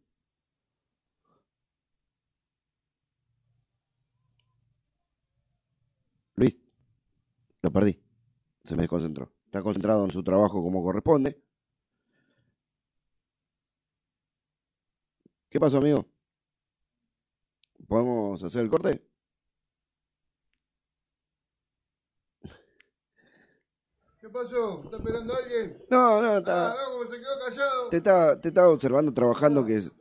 Luis, 6.36 6.56
lo 7.62 7.70
perdí. 7.70 7.98
Se 8.64 8.74
me 8.76 8.82
desconcentró. 8.82 9.32
Está 9.46 9.62
concentrado 9.62 10.04
en 10.04 10.10
su 10.10 10.22
trabajo 10.22 10.62
como 10.62 10.82
corresponde. 10.82 11.40
¿Qué 15.48 15.60
pasó, 15.60 15.78
amigo? 15.78 16.06
¿Podemos 17.86 18.42
hacer 18.42 18.62
el 18.62 18.68
corte? 18.68 19.02
¿Qué 24.20 24.28
pasó? 24.30 24.82
¿Está 24.84 24.96
esperando 24.96 25.34
a 25.34 25.36
alguien? 25.36 25.78
No, 25.90 26.22
no, 26.22 26.38
está. 26.38 26.72
Ah, 26.72 26.76
no, 26.84 26.92
como 26.98 27.04
se 27.06 27.18
quedó 27.18 27.38
callado. 27.44 27.88
Te 27.90 27.96
estaba, 27.98 28.40
te 28.40 28.48
estaba 28.48 28.68
observando 28.70 29.12
trabajando, 29.12 29.64
que 29.64 29.76
es- 29.76 29.92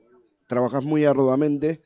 trabajas 0.48 0.84
muy 0.84 1.06
arduamente. 1.06 1.84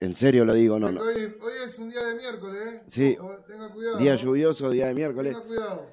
En 0.00 0.14
serio 0.14 0.44
lo 0.44 0.54
digo, 0.54 0.78
no, 0.78 0.92
no. 0.92 1.00
Hoy, 1.00 1.14
hoy 1.16 1.52
es 1.66 1.78
un 1.78 1.90
día 1.90 2.04
de 2.06 2.14
miércoles, 2.16 2.62
¿eh? 2.62 2.82
Sí. 2.88 3.16
Tenga 3.48 3.72
cuidado. 3.72 3.98
Día 3.98 4.14
lluvioso, 4.16 4.70
día 4.70 4.86
de 4.86 4.94
miércoles. 4.94 5.34
Tenga 5.34 5.46
cuidado. 5.46 5.86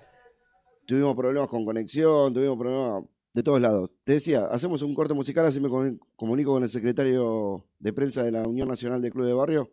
Tuvimos 0.86 1.15
problemas 1.15 1.48
con 1.50 1.65
conexión, 1.65 2.31
tuvimos 2.34 2.57
problemas 2.60 3.03
de 3.34 3.41
todos 3.43 3.60
lados. 3.60 3.89
Te 4.03 4.13
decía, 4.13 4.45
hacemos 4.51 4.81
un 4.84 4.93
corte 4.93 5.15
musical, 5.15 5.45
así 5.48 5.60
me 5.60 5.69
comu- 5.69 6.00
comunico 6.15 6.51
con 6.51 6.62
el 6.63 6.69
secretario 6.69 7.65
de 7.79 7.93
prensa 7.93 8.22
de 8.22 8.31
la 8.31 8.43
Unión 8.43 8.67
Nacional 8.67 9.01
de 9.01 9.10
Club 9.12 9.25
de 9.25 9.34
Barrio 9.34 9.72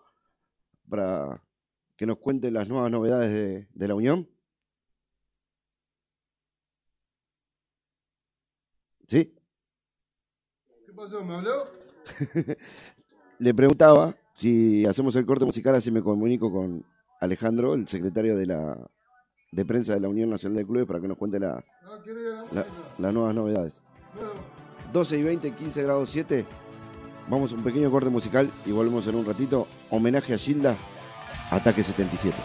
para 0.88 1.42
que 1.96 2.06
nos 2.06 2.16
cuente 2.16 2.50
las 2.50 2.66
nuevas 2.68 2.90
novedades 2.90 3.30
de, 3.32 3.68
de 3.70 3.88
la 3.88 3.94
Unión. 3.94 4.28
¿Sí? 9.08 9.32
¿Qué 10.86 10.92
pasó? 10.94 11.24
¿Me 11.24 11.34
habló? 11.34 11.66
Le 13.38 13.54
preguntaba 13.54 14.14
si 14.34 14.84
hacemos 14.86 15.14
el 15.16 15.26
corte 15.26 15.44
musical, 15.44 15.74
así 15.74 15.90
me 15.90 16.02
comunico 16.02 16.50
con 16.52 16.84
Alejandro, 17.20 17.74
el 17.74 17.86
secretario 17.88 18.36
de 18.36 18.46
la 18.46 18.76
de 19.50 19.64
prensa 19.66 19.92
de 19.94 20.00
la 20.00 20.08
Unión 20.08 20.30
Nacional 20.30 20.56
de 20.58 20.66
Clubes, 20.66 20.86
para 20.86 20.98
que 21.00 21.08
nos 21.08 21.18
cuente 21.18 21.38
la, 21.38 21.62
Ah, 21.84 21.98
quiero 22.02 22.20
ir 22.20 22.26
a 22.28 22.30
la 22.30 22.36
la- 22.36 22.44
música. 22.64 22.94
las 22.98 23.14
nuevas 23.14 23.34
novedades. 23.34 23.80
Bueno, 24.14 24.30
12 24.92 25.18
y 25.18 25.22
20, 25.22 25.50
15 25.54 25.82
grados 25.82 26.08
7. 26.10 26.46
Vamos 27.28 27.52
a 27.52 27.56
un 27.56 27.62
pequeño 27.62 27.90
corte 27.90 28.08
musical 28.08 28.50
y 28.64 28.72
volvemos 28.72 29.06
en 29.06 29.14
un 29.14 29.26
ratito. 29.26 29.68
Homenaje 29.90 30.34
a 30.34 30.38
Gilda, 30.38 30.76
Ataque 31.50 31.82
77. 31.82 32.36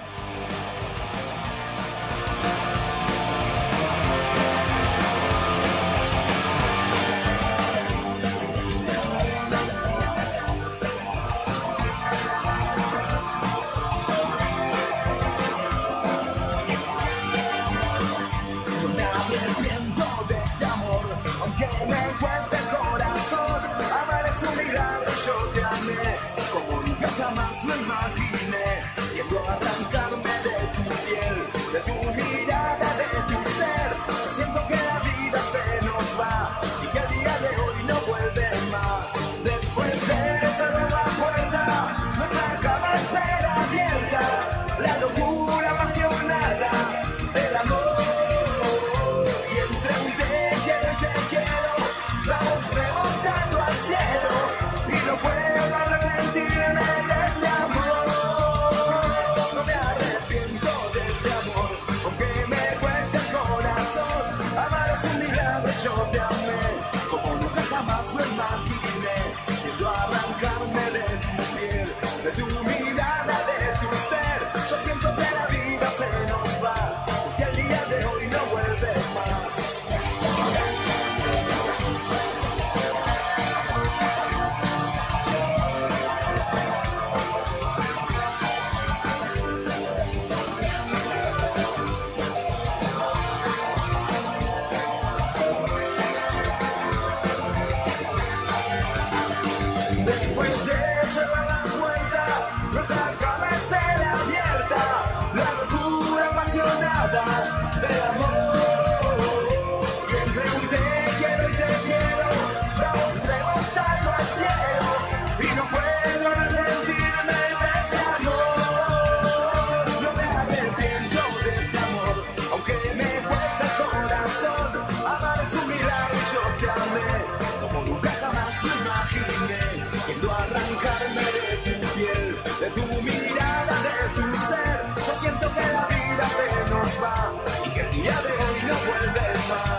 Se 136.36 136.70
nos 136.70 136.90
va 137.02 137.32
y 137.66 137.70
que 137.70 137.82
el 137.82 137.92
día 137.92 138.16
de 138.22 138.32
hoy 138.32 138.62
no 138.68 138.76
vuelve 138.86 139.28
más. 139.50 139.78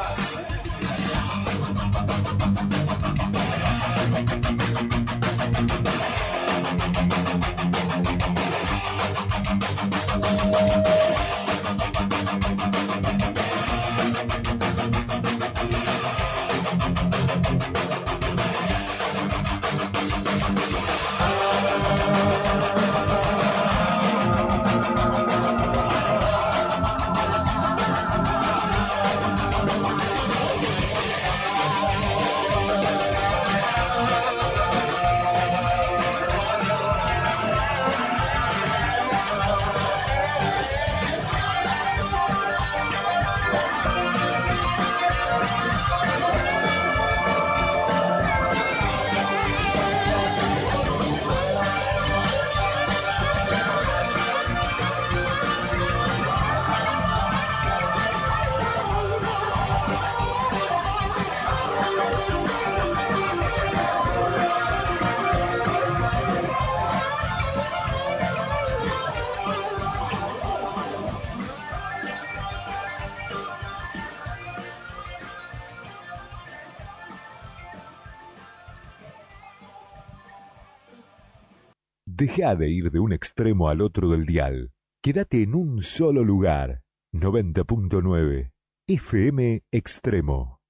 Deja 82.29 82.55
de 82.57 82.69
ir 82.69 82.91
de 82.91 83.01
un 83.01 83.15
extremo 83.15 83.71
al 83.71 83.81
otro 83.81 84.11
del 84.11 84.27
dial. 84.27 84.71
Quédate 85.03 85.41
en 85.43 85.55
un 85.55 85.81
solo 85.81 86.23
lugar. 86.25 86.83
90.9 87.15 88.53
FM 88.87 89.63
Extremo. 89.73 90.61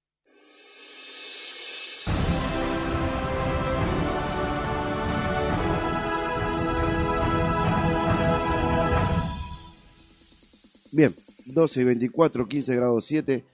Bien, 10.91 11.13
12 11.47 11.81
y 11.81 11.83
24, 11.83 12.47
15 12.47 12.75
grados 12.75 13.05
7. 13.05 13.45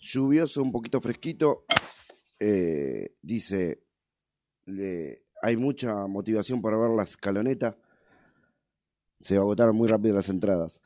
Lluvioso, 0.00 0.62
un 0.62 0.72
poquito 0.72 1.00
fresquito. 1.00 1.64
Eh, 2.40 3.16
dice, 3.22 3.82
le- 4.66 5.24
hay 5.44 5.58
mucha 5.58 6.06
motivación 6.06 6.62
para 6.62 6.78
ver 6.78 6.88
la 6.90 7.02
escaloneta. 7.02 7.76
Se 9.20 9.34
va 9.36 9.42
a 9.42 9.44
agotar 9.44 9.74
muy 9.74 9.86
rápido 9.88 10.14
las 10.14 10.30
entradas. 10.30 10.80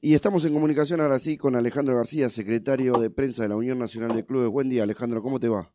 Y 0.00 0.14
estamos 0.14 0.44
en 0.44 0.52
comunicación 0.52 1.00
ahora 1.00 1.20
sí 1.20 1.36
con 1.38 1.54
Alejandro 1.54 1.94
García, 1.94 2.28
secretario 2.28 2.94
de 2.94 3.08
prensa 3.10 3.44
de 3.44 3.50
la 3.50 3.56
Unión 3.56 3.78
Nacional 3.78 4.16
de 4.16 4.26
Clubes. 4.26 4.50
Buen 4.50 4.68
día, 4.68 4.82
Alejandro, 4.82 5.22
¿cómo 5.22 5.38
te 5.38 5.48
va? 5.48 5.72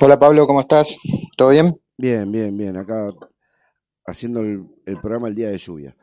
Hola 0.00 0.18
Pablo, 0.18 0.46
¿cómo 0.46 0.62
estás? 0.62 0.96
¿Todo 1.36 1.50
bien? 1.50 1.78
Bien, 1.98 2.32
bien, 2.32 2.56
bien. 2.56 2.74
Acá 2.78 3.12
haciendo 4.06 4.40
el, 4.40 4.66
el 4.86 4.96
programa 4.96 5.28
el 5.28 5.34
día 5.34 5.50
de 5.50 5.58
lluvia. 5.58 5.94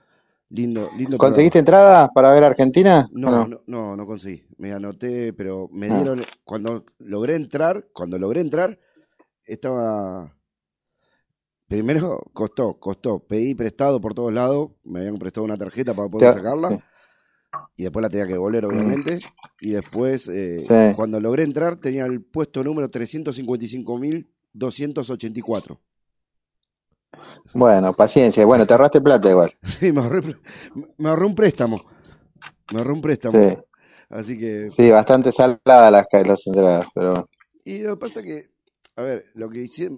Lindo, 0.49 0.87
lindo 0.95 1.17
¿Conseguiste 1.17 1.57
entrada 1.59 2.09
para 2.13 2.31
ver 2.31 2.43
Argentina? 2.43 3.09
No, 3.11 3.27
¿O 3.41 3.47
no, 3.47 3.61
no, 3.65 3.95
no 3.95 4.05
conseguí. 4.05 4.45
Me 4.57 4.71
anoté, 4.71 5.33
pero 5.33 5.67
me 5.71 5.87
Ah. 5.89 5.95
dieron, 5.95 6.21
cuando 6.43 6.85
logré 6.99 7.33
entrar, 7.35 7.87
cuando 7.91 8.19
logré 8.19 8.41
entrar, 8.41 8.77
estaba, 9.45 10.37
primero 11.71 12.21
costó, 12.33 12.77
costó, 12.77 13.19
pedí 13.19 13.55
prestado 13.55 14.01
por 14.01 14.13
todos 14.13 14.33
lados, 14.33 14.71
me 14.83 14.99
habían 14.99 15.17
prestado 15.17 15.45
una 15.45 15.57
tarjeta 15.57 15.93
para 15.93 16.09
poder 16.09 16.33
sacarla, 16.33 16.83
y 17.77 17.83
después 17.83 18.03
la 18.03 18.09
tenía 18.09 18.27
que 18.27 18.33
devolver, 18.33 18.65
obviamente, 18.65 19.19
y 19.61 19.69
después, 19.71 20.27
eh, 20.27 20.59
Sí. 20.59 20.93
cuando 20.97 21.21
logré 21.21 21.43
entrar, 21.43 21.77
tenía 21.77 22.05
el 22.05 22.21
puesto 22.21 22.61
número 22.61 22.91
355.284. 22.91 25.79
Bueno, 27.53 27.93
paciencia. 27.93 28.45
Bueno, 28.45 28.67
te 28.67 28.73
ahorraste 28.73 28.99
plata 28.99 29.29
igual. 29.29 29.53
Sí, 29.79 29.93
me 29.93 30.01
ahorré, 30.01 30.35
me 30.97 31.07
ahorré 31.09 31.25
un 31.25 31.35
préstamo, 31.35 31.81
me 32.73 32.79
ahorré 32.79 32.91
un 32.91 33.01
préstamo, 33.01 33.39
Sí, 33.39 33.55
así 34.09 34.37
que... 34.37 34.69
sí, 34.69 34.91
bastante 34.91 35.31
salada 35.31 35.89
las, 35.89 36.05
las 36.11 36.47
entradas, 36.47 36.87
pero 36.93 37.11
bueno. 37.11 37.29
Y 37.63 37.79
lo 37.79 37.91
que 37.91 37.97
pasa 38.07 38.21
que, 38.21 38.43
a 38.97 39.03
ver, 39.03 39.23
lo 39.35 39.49
que 39.49 39.61
hicieron, 39.61 39.97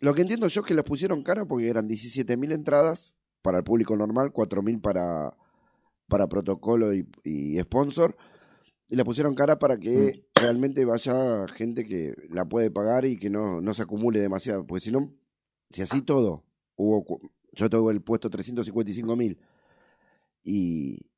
lo 0.00 0.14
que 0.14 0.22
entiendo 0.22 0.46
yo 0.48 0.60
es 0.60 0.66
que 0.66 0.74
las 0.74 0.84
pusieron 0.84 1.22
cara 1.22 1.44
porque 1.44 1.68
eran 1.68 1.88
17.000 1.88 2.52
entradas 2.52 3.14
para 3.42 3.58
el 3.58 3.64
público 3.64 3.96
normal, 3.96 4.32
4.000 4.32 4.80
para, 4.80 5.36
para 6.08 6.28
protocolo 6.28 6.94
y, 6.94 7.06
y 7.24 7.60
sponsor, 7.60 8.16
y 8.88 8.96
la 8.96 9.04
pusieron 9.04 9.34
cara 9.34 9.58
para 9.58 9.76
que 9.78 10.26
realmente 10.34 10.84
vaya 10.84 11.46
gente 11.48 11.84
que 11.84 12.14
la 12.30 12.44
puede 12.44 12.70
pagar 12.70 13.04
y 13.04 13.18
que 13.18 13.30
no, 13.30 13.60
no 13.60 13.74
se 13.74 13.82
acumule 13.82 14.20
demasiado, 14.20 14.66
porque 14.66 14.84
si 14.84 14.92
no, 14.92 15.12
si 15.70 15.82
así 15.82 16.02
todo, 16.02 16.44
hubo, 16.76 17.20
yo 17.52 17.70
tengo 17.70 17.90
el 17.90 18.02
puesto 18.02 18.30
355.000 18.30 19.38
y, 20.42 21.10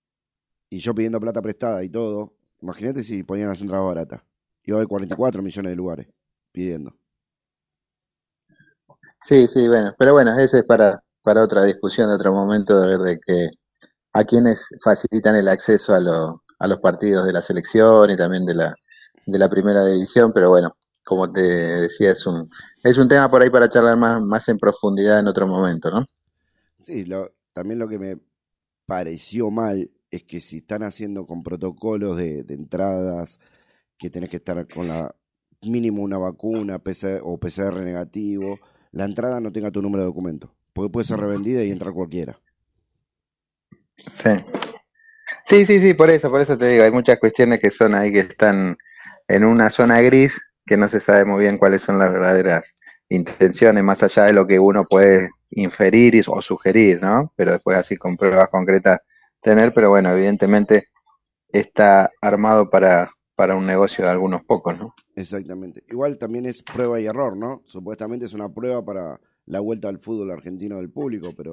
y 0.71 0.79
yo 0.79 0.95
pidiendo 0.95 1.21
plata 1.21 1.43
prestada 1.43 1.83
y 1.85 1.91
todo, 1.91 2.37
imagínate 2.61 3.03
si 3.03 3.23
ponían 3.23 3.49
las 3.49 3.61
entradas 3.61 3.87
baratas. 3.87 4.23
Iba 4.62 4.77
a 4.77 4.79
haber 4.81 4.89
44 4.89 5.43
millones 5.43 5.71
de 5.71 5.77
lugares 5.77 6.09
pidiendo. 6.53 6.97
Sí, 9.22 9.48
sí, 9.48 9.66
bueno. 9.68 9.94
Pero 9.98 10.12
bueno, 10.12 10.38
ese 10.38 10.61
es 10.61 10.64
para, 10.64 11.02
para 11.22 11.42
otra 11.42 11.64
discusión 11.64 12.09
de 12.09 12.14
otro 12.14 12.33
momento, 12.33 12.81
de 12.81 12.88
ver 12.96 13.00
de 13.00 13.20
que 13.20 13.50
a 14.14 14.24
quienes 14.24 14.66
facilitan 14.85 15.37
el 15.37 15.48
acceso 15.48 15.94
a, 15.94 16.00
lo- 16.00 16.42
a 16.59 16.68
los 16.68 16.81
partidos 16.81 17.26
de 17.26 17.33
la 17.35 17.42
selección 17.42 18.11
y 18.11 18.16
también 18.16 18.46
de 18.46 18.55
la, 18.55 18.74
de 19.26 19.38
la 19.40 19.50
primera 19.50 19.85
división, 19.85 20.33
pero 20.35 20.50
bueno, 20.50 20.76
como 21.05 21.33
te 21.33 21.40
decía, 21.42 22.12
es 22.12 22.26
un, 22.26 22.50
es 22.85 22.98
un 22.98 23.09
tema 23.09 23.31
por 23.31 23.42
ahí 23.42 23.50
para 23.50 23.68
charlar 23.68 23.96
más, 23.98 24.22
más 24.22 24.48
en 24.50 24.59
profundidad 24.59 25.20
en 25.20 25.29
otro 25.29 25.46
momento, 25.48 25.90
¿no? 25.90 26.07
Sí, 26.79 27.05
lo, 27.05 27.29
también 27.52 27.79
lo 27.79 27.88
que 27.88 27.98
me 27.98 28.18
pareció 28.87 29.50
mal 29.50 29.90
es 30.11 30.24
que 30.24 30.40
si 30.40 30.59
están 30.59 30.83
haciendo 30.83 31.26
con 31.26 31.42
protocolos 31.42 32.16
de, 32.18 32.40
entradas 32.50 33.40
que 33.98 34.11
tenés 34.11 34.31
que 34.31 34.38
estar 34.38 34.68
con 34.68 34.88
la 34.88 35.14
mínimo 35.62 36.02
una 36.02 36.18
vacuna 36.18 36.79
PC 36.81 37.20
o 37.22 37.38
PCR 37.38 37.85
negativo, 37.85 38.61
la 38.97 39.05
entrada 39.05 39.41
no 39.41 39.53
tenga 39.53 39.71
tu 39.71 39.83
número 39.83 40.03
de 40.03 40.07
documento, 40.09 40.55
porque 40.73 40.91
puede 40.93 41.07
ser 41.07 41.21
revendida 41.21 41.63
y 41.65 41.71
entrar 41.71 41.93
cualquiera. 41.93 42.41
Sí. 44.13 44.31
Sí, 45.45 45.65
sí, 45.65 45.81
sí, 45.81 45.95
por 45.95 46.11
eso, 46.11 46.31
por 46.31 46.41
eso 46.41 46.59
te 46.59 46.67
digo, 46.69 46.85
hay 46.85 46.91
muchas 46.91 47.19
cuestiones 47.19 47.61
que 47.61 47.71
son 47.71 47.95
ahí 47.95 48.13
que 48.13 48.21
están 48.21 48.77
en 49.29 49.45
una 49.45 49.71
zona 49.71 50.01
gris 50.01 50.41
que 50.67 50.77
no 50.77 50.89
se 50.89 51.01
sabe 51.01 51.25
muy 51.25 51.41
bien 51.45 51.59
cuáles 51.59 51.83
son 51.83 51.99
las 51.99 52.13
verdaderas 52.13 52.75
intenciones, 53.09 53.85
más 53.85 54.03
allá 54.03 54.25
de 54.25 54.33
lo 54.33 54.47
que 54.47 54.59
uno 54.59 54.85
puede 54.85 55.31
inferir 55.53 56.15
y- 56.17 56.23
o 56.27 56.43
sugerir, 56.43 57.01
¿no? 57.03 57.33
Pero 57.37 57.53
después 57.53 57.77
así 57.79 57.97
con 57.97 58.17
pruebas 58.17 58.49
concretas 58.49 58.99
tener, 59.41 59.73
pero 59.73 59.91
bueno, 59.91 60.13
evidentemente 60.13 60.89
está 61.51 62.11
armado 62.23 62.71
para, 62.71 63.11
para 63.37 63.55
un 63.55 63.66
negocio 63.66 64.05
de 64.05 64.11
algunos 64.11 64.42
pocos, 64.44 64.77
¿no? 64.79 64.94
Exactamente. 65.14 65.85
Igual 65.88 66.18
también 66.18 66.46
es 66.46 66.62
prueba 66.62 66.99
y 67.01 67.07
error, 67.07 67.37
¿no? 67.37 67.62
Supuestamente 67.66 68.27
es 68.27 68.33
una 68.33 68.49
prueba 68.49 68.85
para 68.85 69.20
la 69.44 69.61
vuelta 69.61 69.88
al 69.88 69.99
fútbol 69.99 70.31
argentino 70.31 70.77
del 70.77 70.90
público, 70.90 71.29
pero 71.37 71.53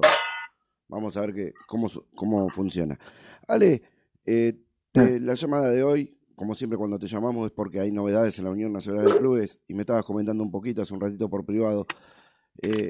vamos 0.88 1.16
a 1.16 1.20
ver 1.20 1.34
que, 1.34 1.52
cómo, 1.68 1.88
cómo 2.16 2.48
funciona. 2.48 2.98
Ale, 3.46 3.82
eh, 4.24 4.54
te- 4.92 5.20
la 5.20 5.34
llamada 5.34 5.70
de 5.70 5.82
hoy, 5.84 6.18
como 6.34 6.54
siempre 6.54 6.78
cuando 6.78 6.98
te 6.98 7.06
llamamos 7.06 7.46
es 7.46 7.52
porque 7.52 7.80
hay 7.80 7.92
novedades 7.92 8.38
en 8.38 8.46
la 8.46 8.50
Unión 8.50 8.72
Nacional 8.72 9.04
de 9.04 9.18
Clubes 9.18 9.58
y 9.68 9.74
me 9.74 9.82
estabas 9.82 10.04
comentando 10.04 10.42
un 10.42 10.50
poquito 10.50 10.82
hace 10.82 10.94
un 10.94 11.00
ratito 11.00 11.28
por 11.28 11.44
privado. 11.44 11.86
eh, 12.62 12.88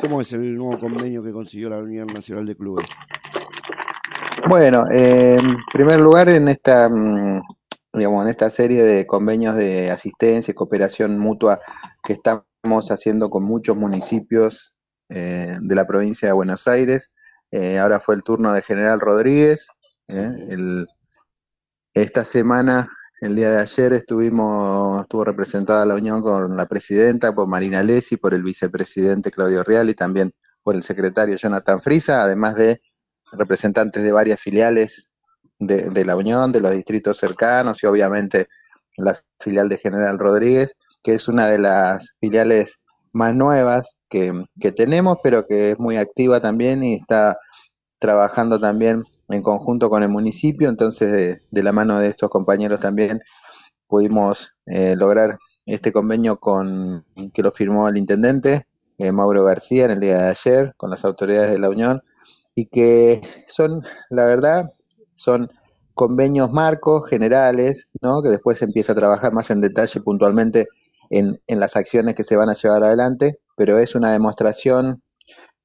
¿Cómo 0.00 0.20
es 0.20 0.32
el 0.32 0.56
nuevo 0.56 0.78
convenio 0.78 1.22
que 1.22 1.32
consiguió 1.32 1.68
la 1.70 1.78
Unión 1.78 2.06
Nacional 2.08 2.46
de 2.46 2.56
Clubes? 2.56 2.86
Bueno, 4.48 4.84
eh, 4.92 5.36
en 5.38 5.56
primer 5.72 6.00
lugar, 6.00 6.28
en 6.28 6.48
esta, 6.48 6.88
mm, 6.88 7.40
digamos, 7.94 8.24
en 8.24 8.30
esta 8.30 8.50
serie 8.50 8.82
de 8.82 9.06
convenios 9.06 9.54
de 9.54 9.90
asistencia 9.90 10.52
y 10.52 10.54
cooperación 10.54 11.18
mutua 11.18 11.60
que 12.02 12.14
estamos 12.14 12.90
haciendo 12.90 13.30
con 13.30 13.44
muchos 13.44 13.76
municipios 13.76 14.76
eh, 15.08 15.56
de 15.60 15.74
la 15.74 15.86
provincia 15.86 16.28
de 16.28 16.34
Buenos 16.34 16.66
Aires, 16.66 17.10
eh, 17.50 17.78
ahora 17.78 18.00
fue 18.00 18.16
el 18.16 18.22
turno 18.22 18.52
de 18.52 18.62
General 18.62 19.00
Rodríguez. 19.00 19.68
eh, 20.08 20.86
esta 21.94 22.24
semana, 22.24 22.88
el 23.20 23.36
día 23.36 23.50
de 23.52 23.58
ayer, 23.58 23.92
estuvimos, 23.92 25.02
estuvo 25.02 25.24
representada 25.24 25.86
la 25.86 25.94
unión 25.94 26.20
con 26.22 26.56
la 26.56 26.66
presidenta, 26.66 27.32
por 27.32 27.46
Marina 27.46 27.84
Lesi, 27.84 28.16
por 28.16 28.34
el 28.34 28.42
vicepresidente 28.42 29.30
Claudio 29.30 29.62
Real 29.62 29.88
y 29.88 29.94
también 29.94 30.32
por 30.64 30.74
el 30.74 30.82
secretario 30.82 31.36
Jonathan 31.36 31.80
Frisa, 31.80 32.22
además 32.24 32.56
de 32.56 32.80
representantes 33.30 34.02
de 34.02 34.10
varias 34.10 34.40
filiales 34.40 35.08
de, 35.66 36.04
la 36.04 36.16
Unión, 36.16 36.52
de 36.52 36.60
los 36.60 36.72
distritos 36.72 37.18
cercanos 37.18 37.82
y 37.82 37.86
obviamente 37.86 38.48
la 38.96 39.16
filial 39.38 39.68
de 39.68 39.78
General 39.78 40.18
Rodríguez, 40.18 40.76
que 41.02 41.14
es 41.14 41.28
una 41.28 41.46
de 41.46 41.58
las 41.58 42.06
filiales 42.20 42.74
más 43.12 43.34
nuevas 43.34 43.88
que, 44.08 44.32
que 44.60 44.72
tenemos, 44.72 45.18
pero 45.22 45.46
que 45.46 45.72
es 45.72 45.78
muy 45.78 45.96
activa 45.96 46.40
también 46.40 46.82
y 46.84 46.94
está 46.94 47.38
trabajando 47.98 48.60
también 48.60 49.02
en 49.28 49.42
conjunto 49.42 49.88
con 49.88 50.02
el 50.02 50.08
municipio, 50.08 50.68
entonces 50.68 51.10
de, 51.10 51.40
de 51.50 51.62
la 51.62 51.72
mano 51.72 52.00
de 52.00 52.08
estos 52.08 52.30
compañeros 52.30 52.80
también 52.80 53.20
pudimos 53.86 54.52
eh, 54.66 54.94
lograr 54.96 55.38
este 55.66 55.92
convenio 55.92 56.38
con 56.38 57.04
que 57.32 57.42
lo 57.42 57.52
firmó 57.52 57.88
el 57.88 57.96
intendente 57.96 58.66
eh, 58.98 59.12
Mauro 59.12 59.44
García 59.44 59.86
en 59.86 59.92
el 59.92 60.00
día 60.00 60.18
de 60.18 60.28
ayer 60.30 60.74
con 60.76 60.90
las 60.90 61.04
autoridades 61.04 61.50
de 61.50 61.58
la 61.58 61.70
Unión 61.70 62.02
y 62.54 62.66
que 62.66 63.20
son, 63.48 63.82
la 64.10 64.24
verdad, 64.24 64.70
son 65.14 65.50
convenios 65.94 66.50
marcos 66.50 67.08
generales, 67.08 67.88
¿no? 68.02 68.22
que 68.22 68.28
después 68.30 68.58
se 68.58 68.64
empieza 68.64 68.92
a 68.92 68.96
trabajar 68.96 69.32
más 69.32 69.50
en 69.50 69.60
detalle 69.60 70.00
puntualmente 70.00 70.68
en, 71.10 71.40
en 71.46 71.60
las 71.60 71.76
acciones 71.76 72.14
que 72.14 72.24
se 72.24 72.36
van 72.36 72.48
a 72.48 72.54
llevar 72.54 72.82
adelante, 72.82 73.38
pero 73.56 73.78
es 73.78 73.94
una 73.94 74.12
demostración 74.12 75.02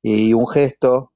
y 0.02 0.34
un 0.34 0.48
gesto 0.48 1.12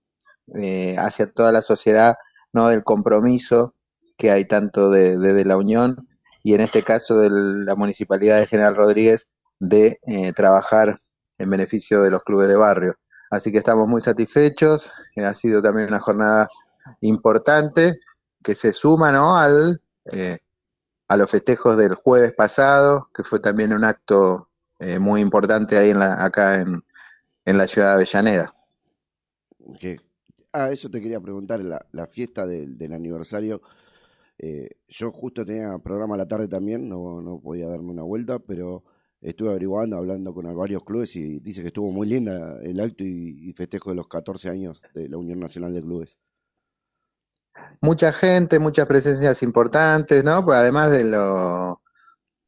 eh, 0.56 0.96
hacia 0.98 1.32
toda 1.32 1.52
la 1.52 1.62
sociedad, 1.62 2.16
¿no? 2.54 2.70
del 2.70 2.84
compromiso 2.84 3.76
que 4.18 4.32
hay 4.32 4.46
tanto 4.46 4.90
de, 4.90 5.18
de- 5.18 5.34
de 5.34 5.46
la 5.46 5.58
Unión 5.58 6.08
y 6.44 6.54
en 6.56 6.62
este 6.62 6.84
caso 6.84 7.16
de 7.16 7.30
la 7.32 7.76
Municipalidad 7.76 8.40
de 8.40 8.48
General 8.48 8.76
Rodríguez 8.76 9.28
de 9.60 10.00
eh, 10.08 10.34
trabajar 10.34 11.00
en 11.38 11.50
beneficio 11.50 12.02
de 12.02 12.12
los 12.12 12.24
clubes 12.24 12.48
de 12.50 12.56
barrio. 12.56 12.96
Así 13.32 13.52
que 13.52 13.58
estamos 13.58 13.88
muy 13.88 14.02
satisfechos, 14.02 14.92
eh, 15.16 15.24
ha 15.26 15.34
sido 15.34 15.62
también 15.62 15.88
una 15.88 16.00
jornada 16.02 16.48
importante 17.02 18.00
que 18.44 18.56
se 18.56 18.74
suma 18.74 19.12
¿no? 19.12 19.38
al, 19.38 19.82
eh, 20.12 20.40
a 21.10 21.18
los 21.18 21.32
festejos 21.32 21.78
del 21.78 21.96
jueves 21.96 22.34
pasado, 22.34 23.10
que 23.16 23.24
fue 23.24 23.40
también 23.40 23.74
un 23.74 23.86
acto 23.86 24.50
eh, 24.80 25.00
muy 25.00 25.22
importante 25.22 25.78
ahí 25.78 25.92
en 25.92 26.00
la, 26.00 26.24
acá 26.24 26.56
en, 26.58 26.84
en 27.46 27.58
la 27.60 27.68
ciudad 27.68 27.90
de 27.90 27.94
Avellaneda. 27.96 28.56
Que- 29.80 30.00
ah, 30.54 30.72
eso 30.72 30.90
te 30.90 31.02
quería 31.02 31.20
preguntar, 31.22 31.62
la, 31.62 31.86
la 31.92 32.08
fiesta 32.08 32.46
del, 32.46 32.78
del 32.78 32.94
aniversario. 32.94 33.62
eh, 34.40 34.70
yo 34.88 35.12
justo 35.12 35.46
tenía 35.46 35.78
programa 35.80 36.16
a 36.16 36.20
la 36.20 36.28
tarde 36.28 36.48
también, 36.50 36.90
no, 36.90 37.22
no 37.22 37.40
podía 37.42 37.68
darme 37.70 37.92
una 37.92 38.04
vuelta, 38.04 38.40
pero 38.40 38.84
estuve 39.22 39.50
averiguando, 39.52 39.98
hablando 39.98 40.34
con 40.34 40.54
varios 40.58 40.84
clubes 40.86 41.16
y 41.18 41.40
dice 41.40 41.62
que 41.62 41.70
estuvo 41.70 41.92
muy 41.92 42.08
linda 42.08 42.60
el 42.64 42.80
acto 42.82 43.04
y, 43.06 43.50
y 43.50 43.54
festejo 43.54 43.92
de 43.92 43.98
los 43.98 44.08
14 44.10 44.50
años 44.50 44.84
de 44.96 45.10
la 45.10 45.18
Unión 45.18 45.40
Nacional 45.40 45.74
de 45.74 45.82
Clubes. 45.84 46.20
Mucha 47.82 48.14
gente, 48.14 48.60
muchas 48.60 48.88
presencias 48.88 49.44
importantes, 49.44 50.24
¿no? 50.24 50.44
Pues 50.46 50.58
además 50.58 50.92
de 50.92 51.04
lo 51.04 51.82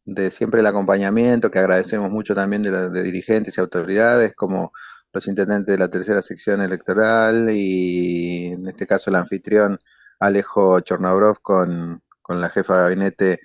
de 0.05 0.31
siempre 0.31 0.61
el 0.61 0.67
acompañamiento, 0.67 1.51
que 1.51 1.59
agradecemos 1.59 2.11
mucho 2.11 2.35
también 2.35 2.63
de, 2.63 2.71
la- 2.71 2.89
de 2.89 3.03
dirigentes 3.03 3.57
y 3.57 3.61
autoridades, 3.61 4.35
como 4.35 4.71
los 5.13 5.27
intendentes 5.27 5.75
de 5.75 5.79
la 5.79 5.89
tercera 5.89 6.21
sección 6.21 6.61
electoral 6.61 7.49
y 7.51 8.47
en 8.53 8.67
este 8.67 8.87
caso 8.87 9.09
el 9.11 9.17
anfitrión 9.17 9.79
Alejo 10.19 10.79
Chornobrov 10.81 11.39
con, 11.41 12.03
con 12.21 12.41
la 12.41 12.49
jefa 12.49 12.77
de 12.77 12.83
gabinete 12.83 13.39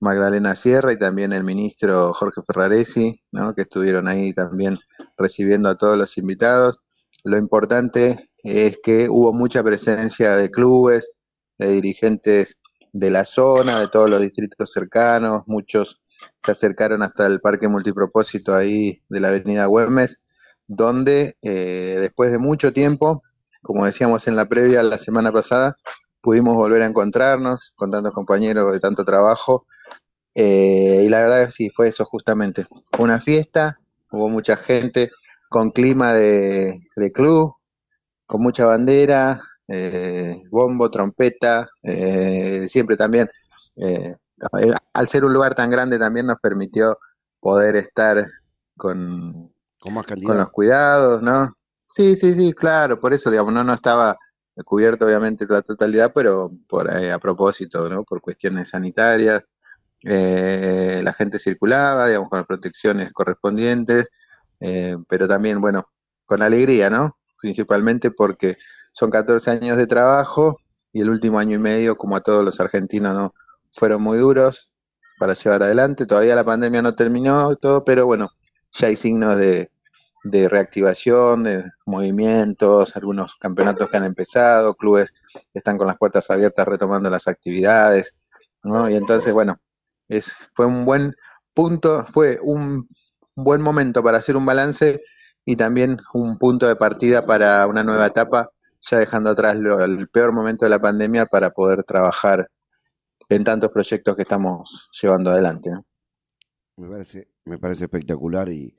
Magdalena 0.00 0.54
Sierra 0.56 0.92
y 0.92 0.98
también 0.98 1.32
el 1.32 1.44
ministro 1.44 2.12
Jorge 2.14 2.42
Ferraresi, 2.46 3.22
¿no? 3.32 3.54
que 3.54 3.62
estuvieron 3.62 4.08
ahí 4.08 4.34
también 4.34 4.78
recibiendo 5.16 5.68
a 5.68 5.76
todos 5.78 5.98
los 5.98 6.16
invitados. 6.18 6.80
Lo 7.24 7.38
importante 7.38 8.30
es 8.44 8.78
que 8.82 9.08
hubo 9.08 9.32
mucha 9.32 9.62
presencia 9.62 10.36
de 10.36 10.50
clubes, 10.50 11.10
de 11.58 11.68
dirigentes 11.72 12.58
de 12.92 13.10
la 13.10 13.24
zona, 13.24 13.80
de 13.80 13.88
todos 13.88 14.08
los 14.10 14.20
distritos 14.20 14.70
cercanos, 14.72 15.42
muchos 15.46 16.00
se 16.36 16.52
acercaron 16.52 17.02
hasta 17.02 17.26
el 17.26 17.40
parque 17.40 17.68
multipropósito 17.68 18.54
ahí 18.54 19.02
de 19.08 19.20
la 19.20 19.28
avenida 19.28 19.66
Güemes, 19.66 20.20
donde 20.66 21.36
eh, 21.42 21.96
después 22.00 22.30
de 22.32 22.38
mucho 22.38 22.72
tiempo, 22.72 23.22
como 23.62 23.86
decíamos 23.86 24.28
en 24.28 24.36
la 24.36 24.46
previa 24.48 24.82
la 24.82 24.98
semana 24.98 25.32
pasada, 25.32 25.74
pudimos 26.20 26.54
volver 26.54 26.82
a 26.82 26.86
encontrarnos 26.86 27.72
con 27.76 27.90
tantos 27.90 28.12
compañeros 28.12 28.72
de 28.72 28.80
tanto 28.80 29.04
trabajo. 29.04 29.66
eh, 30.34 31.02
y 31.04 31.08
la 31.08 31.20
verdad 31.20 31.46
que 31.46 31.52
sí, 31.52 31.70
fue 31.70 31.88
eso 31.88 32.04
justamente. 32.04 32.66
Una 32.98 33.20
fiesta, 33.20 33.78
hubo 34.10 34.28
mucha 34.28 34.56
gente 34.56 35.10
con 35.48 35.70
clima 35.70 36.12
de 36.14 36.80
club, 37.14 37.54
con 38.26 38.42
mucha 38.42 38.66
bandera, 38.66 39.40
eh, 39.68 40.42
bombo, 40.50 40.90
trompeta, 40.90 41.68
eh, 41.82 42.66
siempre 42.68 42.96
también, 42.96 43.28
eh, 43.76 44.16
al 44.92 45.08
ser 45.08 45.24
un 45.24 45.32
lugar 45.32 45.54
tan 45.54 45.70
grande 45.70 45.98
también 45.98 46.26
nos 46.26 46.38
permitió 46.40 46.98
poder 47.40 47.76
estar 47.76 48.26
con, 48.76 49.52
Con 49.78 49.94
más 49.94 50.06
con 50.20 50.20
cantidad. 50.20 50.36
los 50.36 50.50
cuidados, 50.50 51.22
¿no? 51.22 51.56
Sí, 51.86 52.16
sí, 52.16 52.34
sí, 52.38 52.52
claro, 52.52 53.00
por 53.00 53.12
eso, 53.14 53.30
digamos, 53.30 53.52
no, 53.52 53.62
no 53.64 53.74
estaba 53.74 54.16
cubierto 54.64 55.06
obviamente 55.06 55.46
la 55.48 55.62
totalidad, 55.62 56.12
pero 56.14 56.50
por 56.68 56.88
eh, 56.94 57.12
a 57.12 57.18
propósito, 57.18 57.88
¿no? 57.88 58.04
Por 58.04 58.20
cuestiones 58.20 58.68
sanitarias, 58.70 59.42
eh, 60.02 61.00
la 61.02 61.12
gente 61.14 61.38
circulaba, 61.38 62.06
digamos, 62.08 62.28
con 62.28 62.38
las 62.38 62.46
protecciones 62.46 63.12
correspondientes, 63.12 64.08
eh, 64.60 64.96
pero 65.08 65.26
también, 65.26 65.60
bueno, 65.60 65.88
con 66.24 66.42
alegría, 66.42 66.90
¿no? 66.90 67.16
Principalmente 67.44 68.10
porque 68.10 68.56
son 68.94 69.10
14 69.10 69.50
años 69.50 69.76
de 69.76 69.86
trabajo 69.86 70.60
y 70.94 71.02
el 71.02 71.10
último 71.10 71.38
año 71.38 71.56
y 71.56 71.58
medio, 71.58 71.94
como 71.94 72.16
a 72.16 72.22
todos 72.22 72.42
los 72.42 72.58
argentinos, 72.58 73.14
¿no? 73.14 73.34
Fueron 73.70 74.00
muy 74.00 74.16
duros 74.16 74.70
para 75.18 75.34
llevar 75.34 75.62
adelante. 75.62 76.06
Todavía 76.06 76.34
la 76.34 76.42
pandemia 76.42 76.80
no 76.80 76.94
terminó 76.94 77.54
todo, 77.56 77.84
pero 77.84 78.06
bueno, 78.06 78.30
ya 78.72 78.86
hay 78.86 78.96
signos 78.96 79.36
de, 79.36 79.70
de 80.22 80.48
reactivación, 80.48 81.42
de 81.42 81.64
movimientos, 81.84 82.96
algunos 82.96 83.34
campeonatos 83.36 83.90
que 83.90 83.96
han 83.98 84.04
empezado, 84.04 84.74
clubes 84.74 85.12
que 85.34 85.42
están 85.58 85.76
con 85.76 85.86
las 85.86 85.98
puertas 85.98 86.30
abiertas 86.30 86.66
retomando 86.66 87.10
las 87.10 87.28
actividades, 87.28 88.16
¿no? 88.62 88.88
Y 88.88 88.96
entonces, 88.96 89.34
bueno, 89.34 89.60
es, 90.08 90.34
fue 90.54 90.64
un 90.64 90.86
buen 90.86 91.14
punto, 91.52 92.06
fue 92.06 92.38
un 92.40 92.88
buen 93.36 93.60
momento 93.60 94.02
para 94.02 94.16
hacer 94.16 94.34
un 94.34 94.46
balance 94.46 95.02
y 95.44 95.56
también 95.56 95.98
un 96.14 96.38
punto 96.38 96.66
de 96.66 96.76
partida 96.76 97.24
para 97.26 97.66
una 97.66 97.84
nueva 97.84 98.06
etapa, 98.06 98.50
ya 98.80 98.98
dejando 98.98 99.30
atrás 99.30 99.56
lo- 99.56 99.82
el 99.84 100.08
peor 100.08 100.32
momento 100.32 100.64
de 100.64 100.70
la 100.70 100.80
pandemia 100.80 101.26
para 101.26 101.50
poder 101.50 101.84
trabajar 101.84 102.48
en 103.28 103.44
tantos 103.44 103.70
proyectos 103.72 104.16
que 104.16 104.22
estamos 104.22 104.88
llevando 105.00 105.30
adelante. 105.30 105.70
Me 106.76 106.88
parece, 106.88 107.28
me 107.44 107.58
parece 107.58 107.84
espectacular 107.84 108.48
y, 108.48 108.76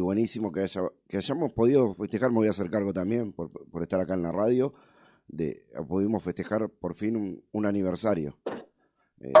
buenísimo 0.00 0.52
que, 0.52 0.62
haya, 0.62 0.82
que 1.08 1.16
hayamos 1.16 1.52
podido 1.52 1.94
festejar. 1.94 2.30
Me 2.30 2.36
voy 2.36 2.48
a 2.48 2.50
hacer 2.50 2.70
cargo 2.70 2.92
también 2.92 3.32
por, 3.32 3.50
por 3.50 3.82
estar 3.82 4.00
acá 4.00 4.14
en 4.14 4.22
la 4.22 4.32
radio. 4.32 4.72
De, 5.28 5.66
pudimos 5.88 6.22
festejar 6.22 6.68
por 6.68 6.94
fin 6.94 7.16
un, 7.16 7.44
un 7.52 7.66
aniversario. 7.66 8.38
Eh, 9.20 9.32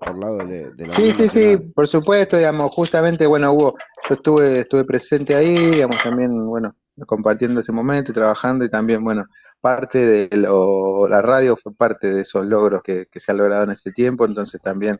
por 0.00 0.18
lado 0.18 0.38
de, 0.38 0.70
de 0.72 0.86
la 0.86 0.92
Sí, 0.92 1.10
Unión 1.10 1.16
sí, 1.16 1.28
sí, 1.28 1.56
por 1.74 1.88
supuesto, 1.88 2.36
digamos, 2.36 2.70
justamente, 2.74 3.26
bueno, 3.26 3.52
hubo, 3.52 3.74
yo 4.08 4.14
estuve, 4.14 4.60
estuve 4.60 4.84
presente 4.84 5.34
ahí, 5.34 5.54
digamos, 5.70 6.02
también, 6.02 6.46
bueno, 6.46 6.74
compartiendo 7.06 7.60
ese 7.60 7.72
momento 7.72 8.10
y 8.10 8.14
trabajando 8.14 8.64
y 8.64 8.70
también, 8.70 9.02
bueno, 9.02 9.26
parte 9.60 9.98
de 10.28 10.36
lo, 10.36 11.08
la 11.08 11.20
radio 11.22 11.56
fue 11.56 11.74
parte 11.74 12.10
de 12.12 12.22
esos 12.22 12.44
logros 12.46 12.82
que, 12.82 13.06
que 13.10 13.20
se 13.20 13.32
han 13.32 13.38
logrado 13.38 13.64
en 13.64 13.70
este 13.72 13.92
tiempo, 13.92 14.24
entonces 14.24 14.60
también 14.60 14.98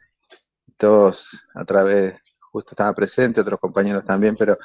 todos 0.77 1.47
a 1.55 1.65
través, 1.65 2.15
justo 2.53 2.71
estaba 2.73 2.93
presente, 2.95 3.41
otros 3.41 3.61
compañeros 3.61 4.05
también, 4.05 4.37
pero 4.37 4.59